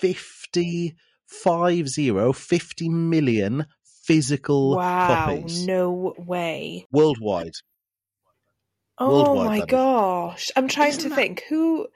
[0.00, 0.94] 50,
[1.26, 3.66] 50, 50 million
[4.04, 4.84] physical copies.
[4.84, 6.86] Wow, copies no way.
[6.92, 7.52] worldwide.
[8.98, 9.70] Oh Worldwide, my that is.
[9.70, 10.50] gosh.
[10.56, 11.42] I'm trying Isn't to that- think.
[11.48, 11.86] Who?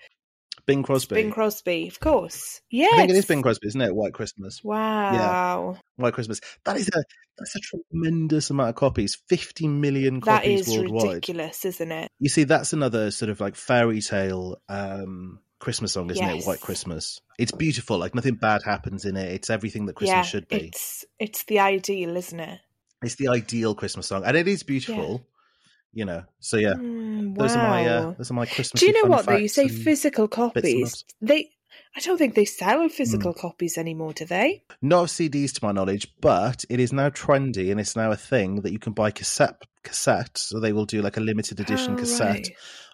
[0.67, 1.15] Bing Crosby.
[1.15, 2.61] Bing Crosby, of course.
[2.71, 3.95] Yeah, I think it is Bing Crosby, isn't it?
[3.95, 4.63] White Christmas.
[4.65, 5.13] Wow.
[5.13, 5.81] Yeah.
[5.97, 6.41] White Christmas.
[6.65, 7.05] That is a
[7.39, 9.17] that's a tremendous amount of copies.
[9.29, 11.09] Fifty million That copies is worldwide.
[11.09, 12.11] ridiculous, isn't it?
[12.19, 16.45] You see, that's another sort of like fairy tale um Christmas song, isn't it?
[16.45, 17.21] White Christmas.
[17.39, 17.99] It's beautiful.
[17.99, 19.33] Like nothing bad happens in it.
[19.33, 20.67] It's everything that Christmas yeah, should be.
[20.69, 22.61] It's it's the ideal, isn't it?
[23.03, 25.25] It's the ideal Christmas song, and it is beautiful.
[25.97, 28.81] You know, so yeah, Mm, those are my uh, those are my Christmas.
[28.81, 29.37] Do you know what though?
[29.37, 31.07] You say physical copies.
[31.23, 31.49] They,
[31.97, 34.63] I don't think they sell physical copies anymore, do they?
[34.83, 38.17] Not of CDs to my knowledge, but it is now trendy and it's now a
[38.17, 40.37] thing that you can buy cassette cassette.
[40.37, 42.29] So they will do like a limited edition Oh, cassette.
[42.29, 42.51] right.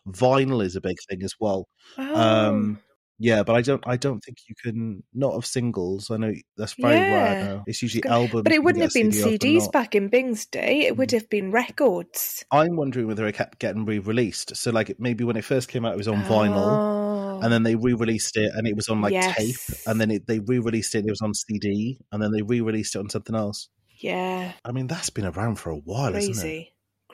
[0.09, 1.67] Vinyl is a big thing as well.
[1.99, 2.79] Oh, Um,
[3.19, 6.11] yeah, but I don't I don't think you can not of singles.
[6.11, 7.65] I know that's very rare now.
[7.67, 8.43] It's usually albums.
[8.45, 10.81] but it wouldn't have been CD CDs back in Bing's day.
[10.87, 11.15] It would Mm.
[11.15, 12.45] have been records.
[12.51, 14.57] I'm wondering whether it kept getting re-released.
[14.57, 17.41] So like maybe when it first came out, it was on vinyl, Oh.
[17.43, 20.41] and then they re-released it, and it was on like tape, and then it, they
[20.41, 23.69] re-released it, and it was on CD, and then they re-released it on something else.
[23.99, 26.69] yeah, I mean, that's been around for a while, isn't it?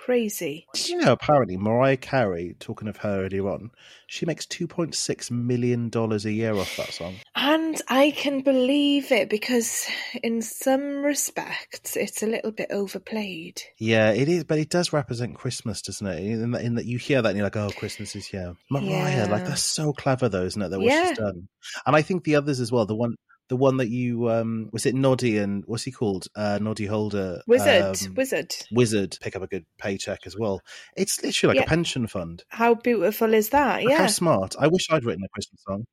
[0.05, 0.67] Crazy.
[0.75, 3.71] Did you know apparently Mariah Carey, talking of her earlier on,
[4.07, 7.17] she makes two point six million dollars a year off that song.
[7.35, 9.87] And I can believe it because,
[10.23, 13.63] in some respects, it's a little bit overplayed.
[13.79, 16.25] Yeah, it is, but it does represent Christmas, doesn't it?
[16.25, 18.55] In that, in that you hear that and you're like, oh, Christmas is here.
[18.71, 20.69] Mariah, like that's so clever, though, isn't it?
[20.71, 21.09] That what Yeah.
[21.09, 21.49] she's done,
[21.87, 22.87] and I think the others as well.
[22.87, 23.15] The one,
[23.49, 26.27] the one that you um was it Noddy and what's he called?
[26.37, 28.55] Uh, Noddy Holder, Wizzard, um, wizard.
[28.73, 30.61] Wizzard, pick up a good paycheck as well.
[30.97, 31.67] It's literally like Yeah.
[31.67, 32.45] a pension fund.
[32.49, 33.83] How beautiful is that?
[33.83, 34.07] Look How Yeah.
[34.09, 34.55] smart!
[34.59, 35.85] I wish I'd written a Christmas song.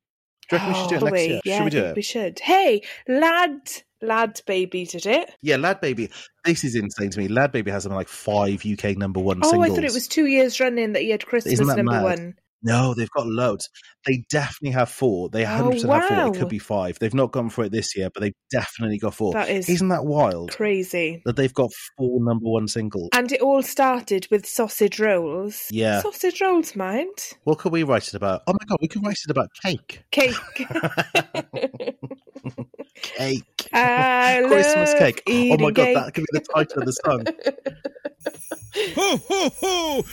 [0.48, 1.40] Do you reckon we should do it Oh, next we- year?
[1.44, 1.96] Yeah, should we do it?
[1.96, 2.38] We should.
[2.38, 3.58] Hey, lad,
[4.00, 5.30] lad, baby, did it?
[5.42, 6.10] Yeah, LadBaby.
[6.44, 7.26] This is insane to me.
[7.28, 9.70] LadBaby has something like five UK number one Oh, singles.
[9.70, 12.02] Oh, I thought it was two years running that he had Christmas number mad?
[12.04, 12.34] one.
[12.66, 13.68] No, they've got loads.
[14.06, 15.28] They definitely have four.
[15.28, 16.34] They Oh, 100% have four.
[16.34, 16.98] It could be five.
[16.98, 19.32] They've not gone for it this year, but they've definitely got four.
[19.34, 20.50] That is Isn't that wild?
[20.52, 21.22] crazy.
[21.24, 23.08] That they've got four number one singles.
[23.14, 25.68] And it all started with sausage rolls.
[25.70, 26.02] Yeah.
[26.02, 27.16] Sausage rolls, mind.
[27.44, 28.42] What could we write it about?
[28.46, 30.04] Oh my god, we could write it about cake.
[30.10, 30.34] Cake.
[33.02, 33.68] Cake.
[33.72, 35.22] I Christmas love cake.
[35.28, 35.94] Oh my god, cake.
[35.96, 37.24] that could be the title of the song.
[38.94, 40.04] Ho, ho, ho!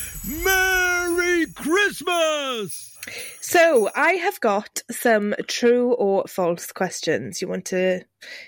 [0.44, 2.98] Merry Christmas!
[3.42, 7.42] So, I have got some true or false questions.
[7.42, 8.06] You want to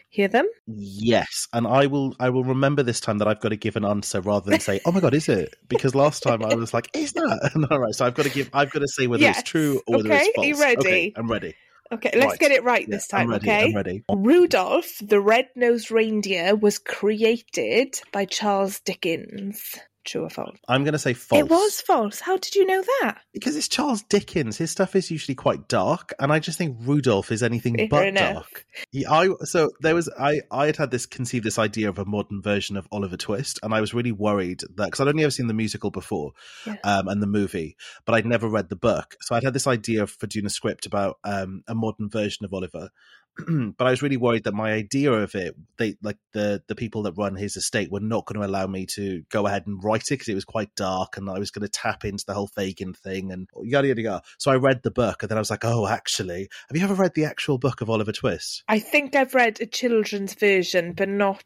[0.08, 0.48] hear them?
[0.68, 2.16] Yes, and I will.
[2.18, 4.80] I will remember this time that I've got to give an answer rather than say,
[4.86, 7.94] "Oh my god, is it?" Because last time I was like, "Is that?" All right,
[7.94, 8.50] so I've got to give.
[8.54, 9.42] I've got to say whether Yes.
[9.42, 10.48] it's true or whether Okay, it's are false.
[10.48, 10.80] you ready?
[10.80, 11.56] Okay, I'm ready.
[11.92, 12.40] Okay, let's Right.
[12.40, 13.48] get it right Yeah, this time, I'm ready.
[13.48, 13.70] okay?
[13.70, 14.04] I'm ready.
[14.10, 19.76] Rudolph the Red-Nosed Reindeer was created by Charles Dickens.
[20.06, 20.58] True or false?
[20.68, 21.40] I'm going to say false.
[21.40, 22.20] It was false.
[22.20, 23.18] How did you know that?
[23.34, 24.58] because it's Charles Dickens.
[24.58, 28.08] His stuff is usually quite dark, and I just think Rudolph is anything Fair but
[28.08, 28.34] enough.
[28.34, 28.66] dark.
[28.92, 32.06] Yeah, I so there was I I had had this conceived this idea of a
[32.06, 35.32] modern version of Oliver Twist, and I was really worried that because I'd only ever
[35.32, 36.32] seen the musical before,
[36.68, 36.76] Yeah.
[36.84, 39.16] um, and the movie, but I'd never read the book.
[39.22, 42.54] So I'd had this idea for doing a script about um a modern version of
[42.54, 42.90] Oliver.
[43.78, 47.04] but I was really worried that my idea of it, they like the the people
[47.04, 50.04] that run his estate were not going to allow me to go ahead and write
[50.04, 52.48] it because it was quite dark, and I was going to tap into the whole
[52.48, 54.22] Fagin thing and yada yada yada.
[54.38, 56.94] So I read the book, and then I was like, oh, actually, have you ever
[56.94, 58.64] read the actual book of Oliver Twist?
[58.68, 61.44] I think I've read a children's version, but not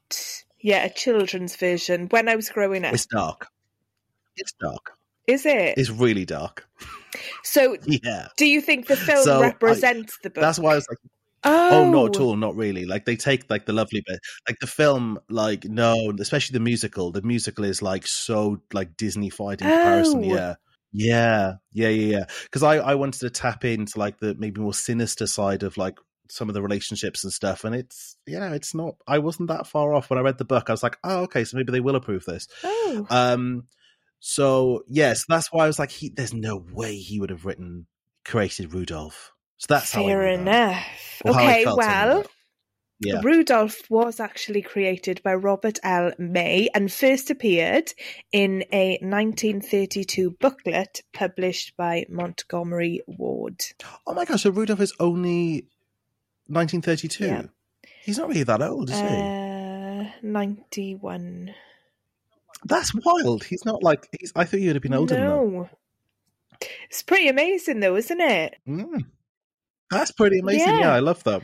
[0.62, 2.94] yeah, a children's version when I was growing up.
[2.94, 3.48] It's dark.
[4.36, 4.92] It's dark.
[5.28, 5.76] Is it?
[5.78, 6.68] It's really dark.
[7.44, 8.28] so, Yeah.
[8.38, 10.42] do you think the film So, I- represents the book?
[10.42, 10.98] That's why I was like,
[11.44, 12.86] Oh, oh, not at all, not really.
[12.86, 17.12] Like they take like the lovely bit, like the film, like no, especially the musical.
[17.12, 20.24] The musical is like so like Disney-fied in comparison.
[20.26, 20.36] Oh.
[20.36, 20.56] Yeah,
[20.92, 22.26] yeah, yeah, yeah, yeah.
[22.44, 25.98] Because I I wanted to tap into like the maybe more sinister side of like
[26.30, 28.96] some of the relationships and stuff, and it's yeah, it's not.
[29.08, 30.70] I wasn't that far off when I read the book.
[30.70, 32.48] I was like, oh, okay, so maybe they will approve this.
[32.64, 33.64] Oh, Um,
[34.20, 37.88] so yes, that's why I was like, he, there's no way he would have written
[38.26, 39.32] created Rudolph.
[39.60, 41.22] So that's how fair enough.
[41.26, 42.24] Okay, well,
[43.02, 43.20] Yeah.
[43.24, 46.14] Rudolph was actually created by Robert L.
[46.18, 47.94] May and first appeared
[48.32, 53.62] in a 1932 booklet published by Montgomery Ward.
[54.08, 55.66] Oh my gosh, so Rudolph is only
[56.48, 57.26] 1932.
[57.26, 57.44] Yeah.
[58.04, 59.06] He's not really that old, is he?
[59.06, 61.54] Uh, 91.
[62.64, 63.44] That's wild.
[63.44, 64.32] He's not like he's.
[64.36, 65.70] I thought he would have been older no.
[66.90, 68.56] It's pretty amazing, though, isn't it?
[68.68, 69.06] Mm.
[69.92, 70.68] That's pretty amazing.
[70.70, 70.80] Yeah.
[70.80, 70.94] Yeah.
[70.94, 71.42] I love that.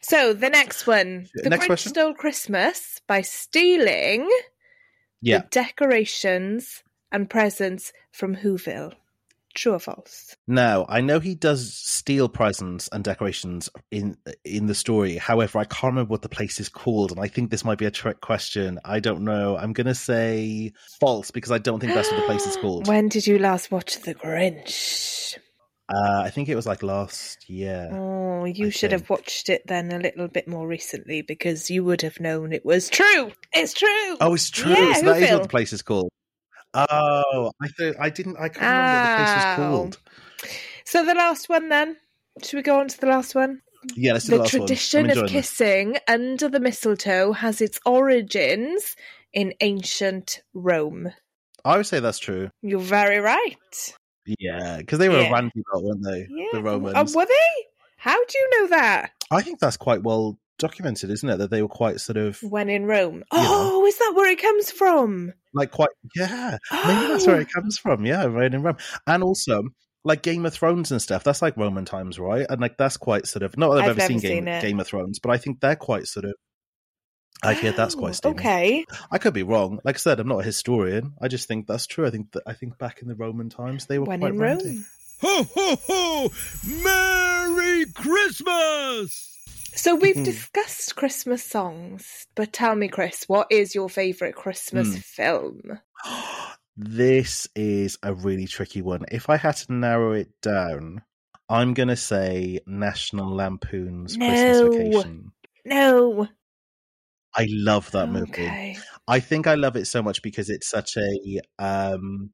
[0.00, 1.90] So, the next one The Next Grinch question.
[1.92, 4.28] Stole Christmas by stealing
[5.20, 5.38] Yeah.
[5.38, 8.92] the decorations and presents from Whoville.
[9.54, 10.36] True or false?
[10.46, 15.16] Now I know he does steal presents and decorations in in the story.
[15.16, 17.86] However, I can't remember what the place is called, and I think this might be
[17.86, 18.78] a trick question.
[18.84, 19.56] I don't know.
[19.56, 22.86] I'm gonna say false because I don't think that's what the place is called.
[22.86, 25.36] When did you last watch The Grinch?
[25.88, 27.88] Uh, I think it was like last year.
[27.92, 31.82] Oh, you I should have watched it then a little bit more recently because you
[31.84, 33.32] would have known it was true.
[33.54, 34.16] It's true.
[34.20, 34.72] Oh, it's true.
[34.72, 36.10] Yeah, so that is what the place is called.
[36.74, 38.36] Oh, I thought I didn't.
[38.36, 39.98] I can't remember what the place was called.
[40.84, 41.96] So the last one then.
[42.42, 43.62] Should we go on to the last one?
[43.96, 44.60] Yeah, let's do The the last one.
[44.60, 45.50] The tradition of enjoying this.
[45.50, 48.94] kissing under the mistletoe has its origins
[49.32, 51.12] in ancient Rome.
[51.64, 52.50] I would say that's true.
[52.62, 53.94] You're very right.
[54.38, 55.28] Yeah, because they were Yeah.
[55.28, 56.26] a randy lot, weren't they?
[56.30, 56.46] Yeah.
[56.52, 57.14] The Oh, Romans.
[57.14, 57.66] were they?
[57.96, 59.10] How do you know that?
[59.30, 61.36] I think that's quite well documented, isn't it?
[61.38, 63.14] That they were quite sort of When in Rome.
[63.32, 63.46] You know.
[63.80, 65.32] Oh, is that where it comes from?
[65.54, 66.58] like quite yeah.
[66.70, 67.32] Maybe that's Oh.
[67.32, 67.60] where it oh.
[67.60, 68.04] comes from.
[68.06, 69.62] Yeah, right in Rome, and also
[70.04, 71.24] like Game of Thrones and stuff.
[71.24, 72.46] That's like Roman times, right?
[72.48, 74.60] And like that's quite sort of not that I've, I've ever seen Game, seen.
[74.60, 76.34] Game of Thrones, but I think they're quite sort of.
[77.42, 78.34] I hear that's Oh, quite steamy.
[78.34, 78.84] Okay.
[79.10, 79.78] I could be wrong.
[79.84, 81.14] Like I said, I'm not a historian.
[81.20, 82.06] I just think that's true.
[82.06, 84.38] I think that I think back in the Roman times they were When quite in
[84.38, 84.64] randy.
[84.68, 84.84] Rome.
[85.20, 86.30] Ho, ho, ho!
[86.82, 89.34] Merry Christmas!
[89.74, 90.24] So we've Mhm.
[90.24, 95.00] discussed Christmas songs, but tell me, Chris, what is your favourite Christmas Hmm.
[95.00, 95.78] film?
[96.80, 99.04] This is a really tricky one.
[99.10, 101.02] If I had to narrow it down,
[101.48, 105.32] I'm going to say National Lampoon's Christmas Vacation.
[105.64, 106.28] No.
[107.38, 108.58] I love that movie.
[109.06, 112.30] I think I love it so much because it's such a um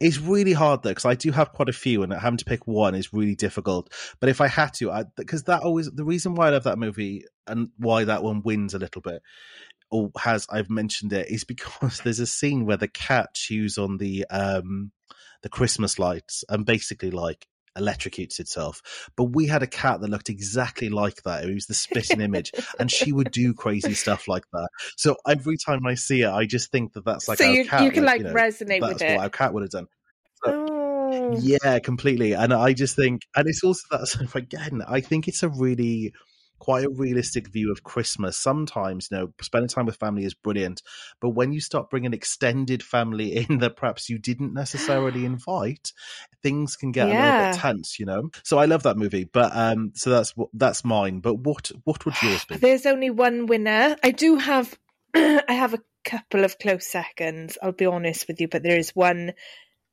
[0.00, 2.66] it's really hard though because I do have quite a few and having to pick
[2.66, 3.92] one is really difficult.
[4.20, 6.78] But if I had to, I because that always the reason why I love that
[6.78, 9.22] movie and why that one wins a little bit
[9.90, 13.98] or has I've mentioned it is because there's a scene where the cat chews on
[13.98, 14.92] the um
[15.42, 19.10] the Christmas lights and basically like electrocutes itself.
[19.16, 21.44] But we had a cat that looked exactly like that.
[21.44, 24.68] It was the spitting image and she would do crazy stuff like that.
[24.96, 27.82] So every time I see it, I just think that that's like so you, cat.
[27.82, 29.18] you can like, you know, resonate that's with what it.
[29.18, 29.86] our cat would have done.
[30.44, 31.38] Oh.
[31.40, 32.32] Yeah, completely.
[32.32, 36.12] And I just think, and it's also that again, I think it's a really
[36.62, 38.36] quite a realistic view of Christmas.
[38.36, 40.80] Sometimes, you know, spending time with family is brilliant,
[41.20, 45.92] but when you start bringing extended family in that perhaps you didn't necessarily invite,
[46.40, 48.30] things can get a little bit tense, you know.
[48.44, 51.18] So I love that movie, but um, so that's what that's mine.
[51.18, 52.58] But what what would yours be?
[52.58, 53.96] There's only one winner.
[54.00, 54.72] I do have
[55.14, 58.94] I have a couple of close seconds, I'll be honest with you, but there is
[58.94, 59.32] one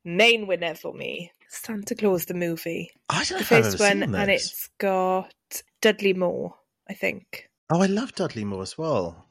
[0.06, 1.32] main winner for me.
[1.48, 2.92] Santa Claus the movie.
[3.10, 5.34] I don't know The if I've first one and it's got
[5.82, 6.56] Dudley Moore,
[6.90, 7.50] I think.
[7.72, 9.26] Oh, I love Dudley Moore as well.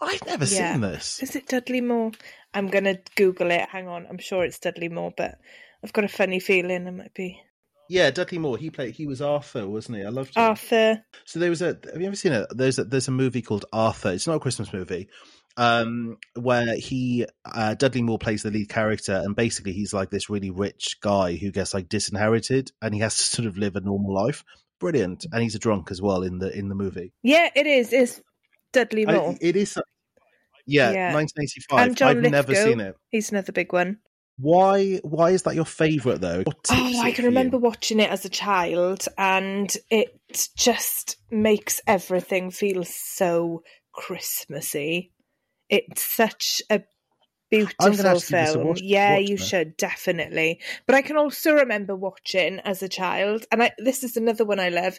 [0.00, 0.72] I've never Yeah.
[0.72, 1.22] seen this.
[1.22, 2.12] Is it Dudley Moore?
[2.52, 3.68] I'm gonna Google it.
[3.68, 5.38] Hang on, I'm sure it's Dudley Moore, but
[5.84, 7.40] I've got a funny feeling it might be
[7.88, 8.56] Yeah, Dudley Moore.
[8.58, 8.94] He played.
[8.94, 10.04] He was Arthur, wasn't he?
[10.04, 10.42] I loved him.
[10.42, 11.04] Arthur.
[11.24, 11.78] So there was a.
[11.92, 12.46] Have you ever seen it?
[12.50, 14.10] There's a, there's a movie called Arthur.
[14.12, 15.08] It's not a Christmas movie,
[15.56, 20.30] um, where he uh, Dudley Moore plays the lead character, and basically he's like this
[20.30, 23.80] really rich guy who gets like disinherited, and he has to sort of live a
[23.80, 24.44] normal life.
[24.82, 27.12] Brilliant, and he's a drunk as well in the in the movie.
[27.22, 27.92] Yeah, it is.
[27.92, 28.20] It's
[28.72, 29.78] Dudley I- it is.
[30.66, 31.12] Yeah, Yeah.
[31.14, 32.02] 1985.
[32.02, 32.96] I've never seen it.
[33.10, 33.98] He's another big one.
[34.38, 34.96] Why?
[35.04, 36.42] Why is that your favourite though?
[36.46, 37.28] Oh, I can for you?
[37.28, 40.18] remember watching it as a child, and it
[40.56, 45.12] just makes everything feel so Christmassy.
[45.68, 46.82] It's such a
[47.52, 48.76] beautiful have to give this a film.
[48.78, 49.42] yeah, you now.
[49.42, 50.60] should definitely.
[50.86, 54.60] But I can also remember watching as a child, and I, this is another one
[54.60, 54.98] I love.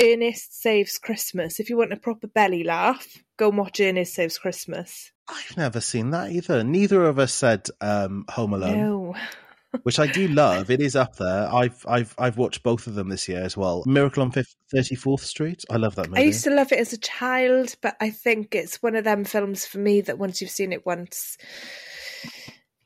[0.00, 1.60] Ernest Saves Christmas.
[1.60, 5.12] If you want a proper belly laugh, go and watch Ernest Saves Christmas.
[5.28, 6.62] I've never seen that either.
[6.62, 8.78] Neither of us said um, Home Alone.
[8.78, 9.14] No,
[9.82, 10.70] which I do love.
[10.70, 11.52] It is up there.
[11.52, 13.82] I've I've I've watched both of them this year as well.
[13.86, 15.64] Miracle on Thirty Fourth Street.
[15.70, 16.20] I love that movie.
[16.20, 19.24] I used to love it as a child, but I think it's one of them
[19.24, 21.38] films for me that once you've seen it once,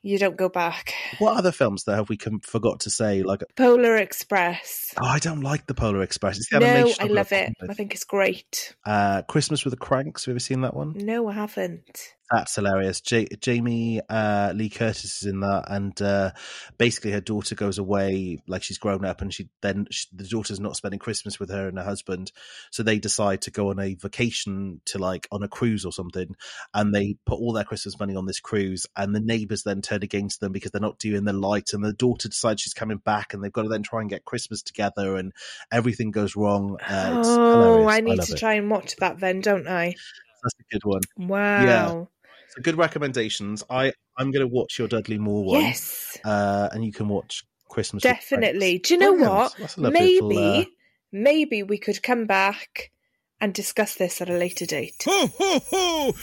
[0.01, 0.93] you don't go back.
[1.19, 3.23] What other films there have we com- forgot to say?
[3.23, 4.93] Like, Polar Express.
[5.01, 6.37] oh, I don't like the Polar Express.
[6.37, 7.53] It's the No, animation I I've got a love it.
[7.69, 8.75] I think it's great.
[8.85, 10.23] Uh, Christmas with the Kranks.
[10.25, 10.93] Have you ever seen that one?
[10.95, 12.13] No, I haven't.
[12.31, 13.01] That's hilarious.
[13.01, 16.31] J- Jamie uh, Lee Curtis is in that, and uh,
[16.77, 20.59] basically her daughter goes away, like she's grown up, and she then she, the daughter's
[20.59, 22.31] not spending Christmas with her and her husband,
[22.69, 26.35] so they decide to go on a vacation to like on a cruise or something,
[26.75, 30.03] and they put all their Christmas money on this cruise, and the neighbors then turn
[30.03, 33.33] against them because they're not doing the light, and the daughter decides she's coming back,
[33.33, 35.33] and they've got to then try and get Christmas together, and
[35.71, 36.77] everything goes wrong.
[36.87, 37.91] Uh, oh, hilarious.
[37.91, 38.39] I need love to it.
[38.39, 39.95] try and watch that then, don't I?
[40.43, 41.01] That's a good one.
[41.17, 42.09] Wow.
[42.55, 43.63] So good recommendations.
[43.69, 45.61] I I'm going to watch your Dudley Moore one.
[45.61, 48.03] Yes, uh, and you can watch Christmas.
[48.03, 48.79] definitely.
[48.79, 49.33] Do you know Brilliant.
[49.33, 49.55] what?
[49.59, 50.65] That's Maybe, little, uh,
[51.11, 52.91] maybe we could come back
[53.39, 55.03] and discuss this at a later date.
[55.05, 56.13] Ho, ho, ho!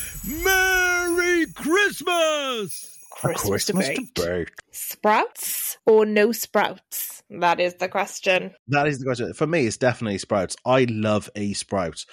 [0.45, 2.96] Merry Christmas!
[3.25, 4.15] A Christmas, debate.
[4.15, 4.51] debate.
[4.73, 7.23] Sprouts or no sprouts?
[7.31, 8.53] That is the question.
[8.69, 9.33] That is the question.
[9.35, 10.57] For me, it's definitely sprouts.
[10.65, 12.05] I love a sprout.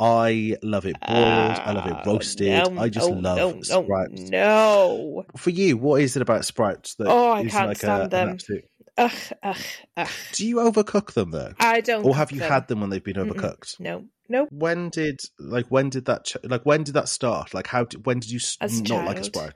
[0.00, 1.16] I love it boiled.
[1.16, 2.72] I love it Ah, roasted.
[2.74, 4.30] no, I just no, love no, sprouts.
[4.30, 5.24] No.
[5.36, 8.08] For you, what is it about sprouts that Oh, I is can't like stand a,
[8.08, 8.28] them.
[8.30, 8.64] absolute-
[8.98, 9.12] Ugh,
[9.44, 9.56] ugh,
[9.96, 10.08] ugh.
[10.32, 12.04] Do you overcook them though, I don't.
[12.04, 12.50] or have you them.
[12.50, 13.30] had them when they've been Mm-mm.
[13.30, 13.78] overcooked?
[13.78, 14.46] No, no.
[14.50, 17.54] When did like when did that ch- like when did that start?
[17.54, 19.54] Like how did, when did you s- As a not like a sprout?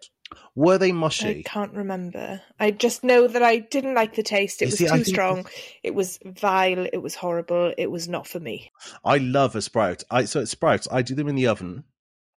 [0.55, 1.41] Were they mushy?
[1.41, 2.41] I can't remember.
[2.59, 4.63] I just know that I didn't like the taste.
[4.63, 5.47] It You was see, too strong.
[5.83, 6.87] It was vile.
[6.93, 7.73] It was horrible.
[7.77, 8.73] It was not for me.
[9.05, 10.03] I love a sprout.
[10.11, 10.89] I so it's sprouts.
[10.91, 11.85] I do them in the oven.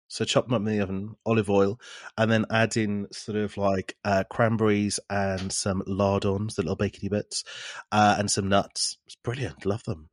[0.08, 1.80] So chop them up in the oven, olive oil,
[2.16, 7.10] and then add in sort of like uh, cranberries and some lardons, the little bacony
[7.10, 7.44] bits,
[7.92, 8.98] uh, and some nuts.
[9.08, 9.66] It's brilliant.
[9.66, 10.10] Love them.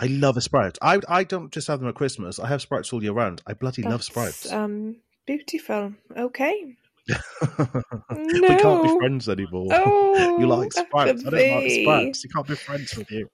[0.00, 0.78] I love a sprout.
[0.82, 2.38] I I don't just have them at Christmas.
[2.38, 3.42] I have sprouts all year round.
[3.46, 4.50] I bloody love sprouts.
[4.50, 4.96] Um,
[5.36, 5.94] beautiful.
[6.16, 6.76] Okay.
[7.08, 7.16] no.
[8.10, 9.68] we can't be friends anymore.
[9.72, 11.24] Oh, you like sprouts.
[11.26, 12.24] I don't like sprouts.
[12.24, 13.28] You can't be friends with you.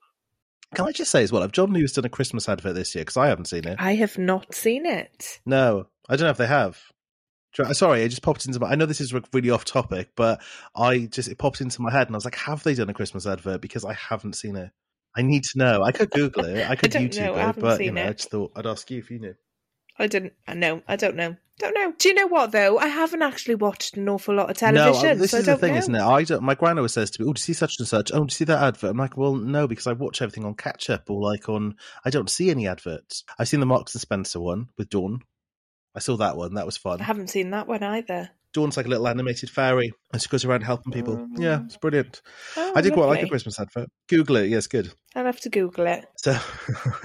[0.75, 3.03] Can I just say as well, have John Lewis done a Christmas advert this year?
[3.03, 3.77] Because I haven't seen it.
[3.79, 5.41] I have not seen it.
[5.47, 6.79] No, I don't know if they have.
[7.73, 8.69] Sorry, it just popped into my.
[8.69, 10.43] I know this is really off topic, but
[10.75, 12.95] I just it popped into my head, and I was like, "Have they done a
[12.95, 14.71] Christmas advert?" Because I haven't seen it.
[15.17, 15.83] I need to know.
[15.83, 16.69] I could Google it.
[16.69, 17.49] I could don't YouTube know.
[17.49, 19.35] It, but you know, I just thought I'd ask you if you knew.
[19.99, 20.35] I didn't.
[20.47, 20.83] I know.
[20.87, 21.37] I don't know.
[21.59, 21.93] Don't know.
[21.97, 22.79] Do you know what though?
[22.79, 25.11] I haven't actually watched an awful lot of television.
[25.11, 25.79] uh, this so is the thing, know.
[25.79, 26.03] isn't it?
[26.03, 26.43] I don't.
[26.43, 28.13] My gran always says to me, "Oh, do you see such and such?
[28.13, 30.55] Oh, do you see that advert?" I'm like, "Well, no, because I watch everything on
[30.55, 31.77] catch up or like on.
[32.05, 33.25] I don't see any adverts.
[33.39, 35.21] I've seen the Marks and Spencer one with Dawn.
[35.95, 36.55] I saw that one.
[36.55, 37.01] That was fun.
[37.01, 38.31] I haven't seen that one either.
[38.53, 41.29] Dawn's like a little animated fairy, and she goes around helping people.
[41.37, 42.23] Yeah, it's brilliant.
[42.57, 43.29] Oh, I did quite like a.
[43.29, 43.89] Christmas advert.
[44.09, 44.49] Google it.
[44.49, 44.93] Yes, good.
[45.15, 46.07] I'll have to Google it.
[46.17, 46.39] So,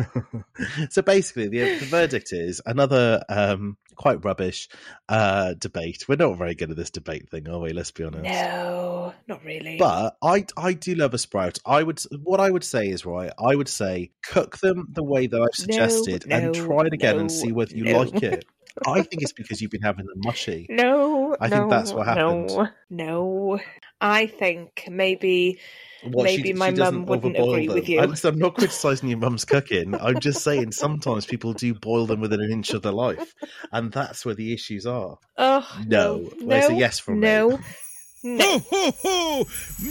[0.89, 4.67] so basically, the, the verdict is another um, quite rubbish
[5.09, 6.05] uh, debate.
[6.07, 7.71] We're not very good at this debate thing, are we?
[7.71, 8.23] Let's be honest.
[8.23, 9.77] No, not really.
[9.77, 11.59] But I, I do love a sprout.
[11.65, 13.31] I would, what I would say is right.
[13.39, 17.19] I would say cook them the way that I've suggested, no, and try it again
[17.19, 17.99] and see whether you no.
[17.99, 18.45] like it.
[18.87, 20.65] I think it's because you've been having them mushy.
[20.69, 22.47] no, I think that's what happened.
[22.49, 23.59] No, no.
[23.99, 25.59] I think maybe
[26.03, 27.75] Well, Maybe my doesn't mum wouldn't agree them.
[27.75, 27.99] with you.
[27.99, 29.93] I'm, I'm not criticising your mum's cooking.
[29.93, 33.33] I'm just saying sometimes people do boil them within an inch of their life,
[33.71, 35.17] and that's where the issues are.
[35.37, 36.17] Oh No.
[36.17, 37.27] no, Well, it's a no, yes from me.
[37.27, 37.59] no,
[38.23, 38.59] no.
[38.59, 39.47] Ho, ho, ho!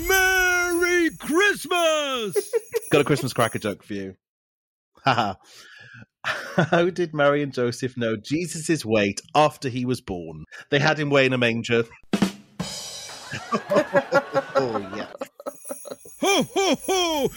[0.09, 2.35] Merry Christmas!
[2.91, 4.14] Got a Christmas cracker joke for you.
[5.05, 5.35] Haha.
[6.25, 10.45] How did Mary and Joseph know Jesus' weight after he was born?
[10.71, 11.85] They had him weigh in a manger.
[14.55, 15.07] oh yeah.
[16.21, 17.31] Ho, ho, ho!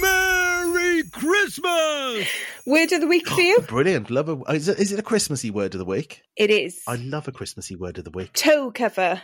[0.00, 2.28] Merry Christmas!
[2.66, 3.60] Word of the week for you?
[3.68, 4.10] Brilliant.
[4.10, 6.22] Love a, oh, is, it, is it a Christmassy word of the week?
[6.36, 8.32] It is I love a Christmassy word of the week.
[8.32, 9.20] toe cover.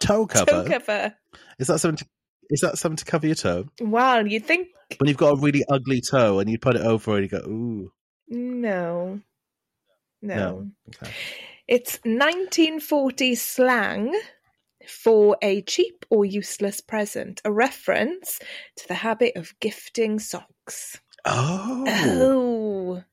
[0.00, 0.50] Toe cover.
[0.50, 1.14] Toe cover.
[1.58, 1.98] Is that something?
[1.98, 2.06] To,
[2.50, 5.64] is that something to cover your toe Wow, you'd think when you've got a really
[5.70, 7.92] ugly toe and you put it over and you go, ooh,
[8.28, 9.20] no,
[10.20, 10.34] no.
[10.36, 10.70] no.
[10.88, 11.12] Okay.
[11.68, 14.20] It's 1940 slang
[14.88, 18.40] for a cheap or useless present, a reference
[18.76, 21.00] to the habit of gifting socks.
[21.24, 23.04] Oh, Oh,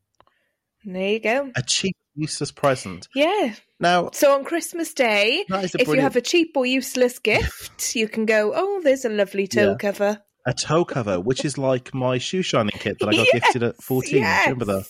[0.83, 1.51] there you go.
[1.55, 3.07] a cheap, useless present.
[3.13, 3.53] Yeah.
[3.79, 7.19] Now So on Christmas Day, that is a if you have a cheap or useless
[7.19, 9.75] gift, you can go, oh, there's a lovely toe Yeah.
[9.75, 10.21] cover.
[10.45, 13.63] a toe cover, which is like my shoe shining kit that I got Yes, gifted
[13.63, 14.11] at 14.
[14.11, 14.85] Do you remember that?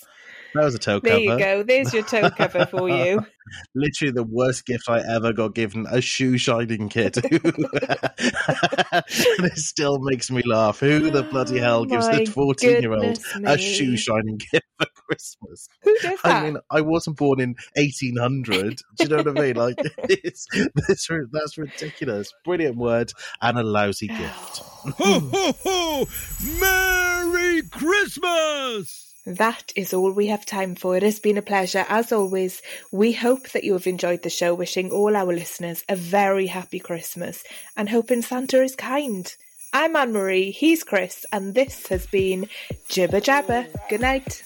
[0.48, 0.54] Yes.
[0.54, 1.26] That was a toe There cover.
[1.26, 1.64] There you go.
[1.64, 3.26] There's your toe cover for you.
[3.76, 7.18] Literally the worst gift I ever got given, a shoe shining kit.
[7.24, 7.32] and
[9.45, 10.80] it still makes me laugh.
[10.80, 14.88] Who the bloody hell gives My a 14 year old a shoe shining kit for
[14.93, 15.70] Christmas?
[15.84, 16.26] Who does that?
[16.26, 18.82] I mean, I wasn't born in 1800.
[18.98, 19.56] Do you know what I mean?
[19.56, 19.78] Like,
[20.10, 22.34] it's, it's, that's ridiculous.
[22.43, 24.58] Brilliant word and a lousy gift.
[24.58, 26.08] Ho, ho, ho!
[26.60, 29.07] Merry Christmas!
[29.28, 30.96] That is all we have time for.
[30.96, 31.86] It has been a pleasure.
[31.90, 32.62] As always,
[32.94, 36.80] we hope that you have enjoyed the show, wishing all our listeners a very happy
[36.80, 37.44] Christmas
[37.76, 39.36] and hoping Santa is kind.
[39.74, 42.48] I'm Anne Marie, he's Chris, and this has been
[42.88, 43.68] Jibber Jabber.
[43.90, 44.46] Good night.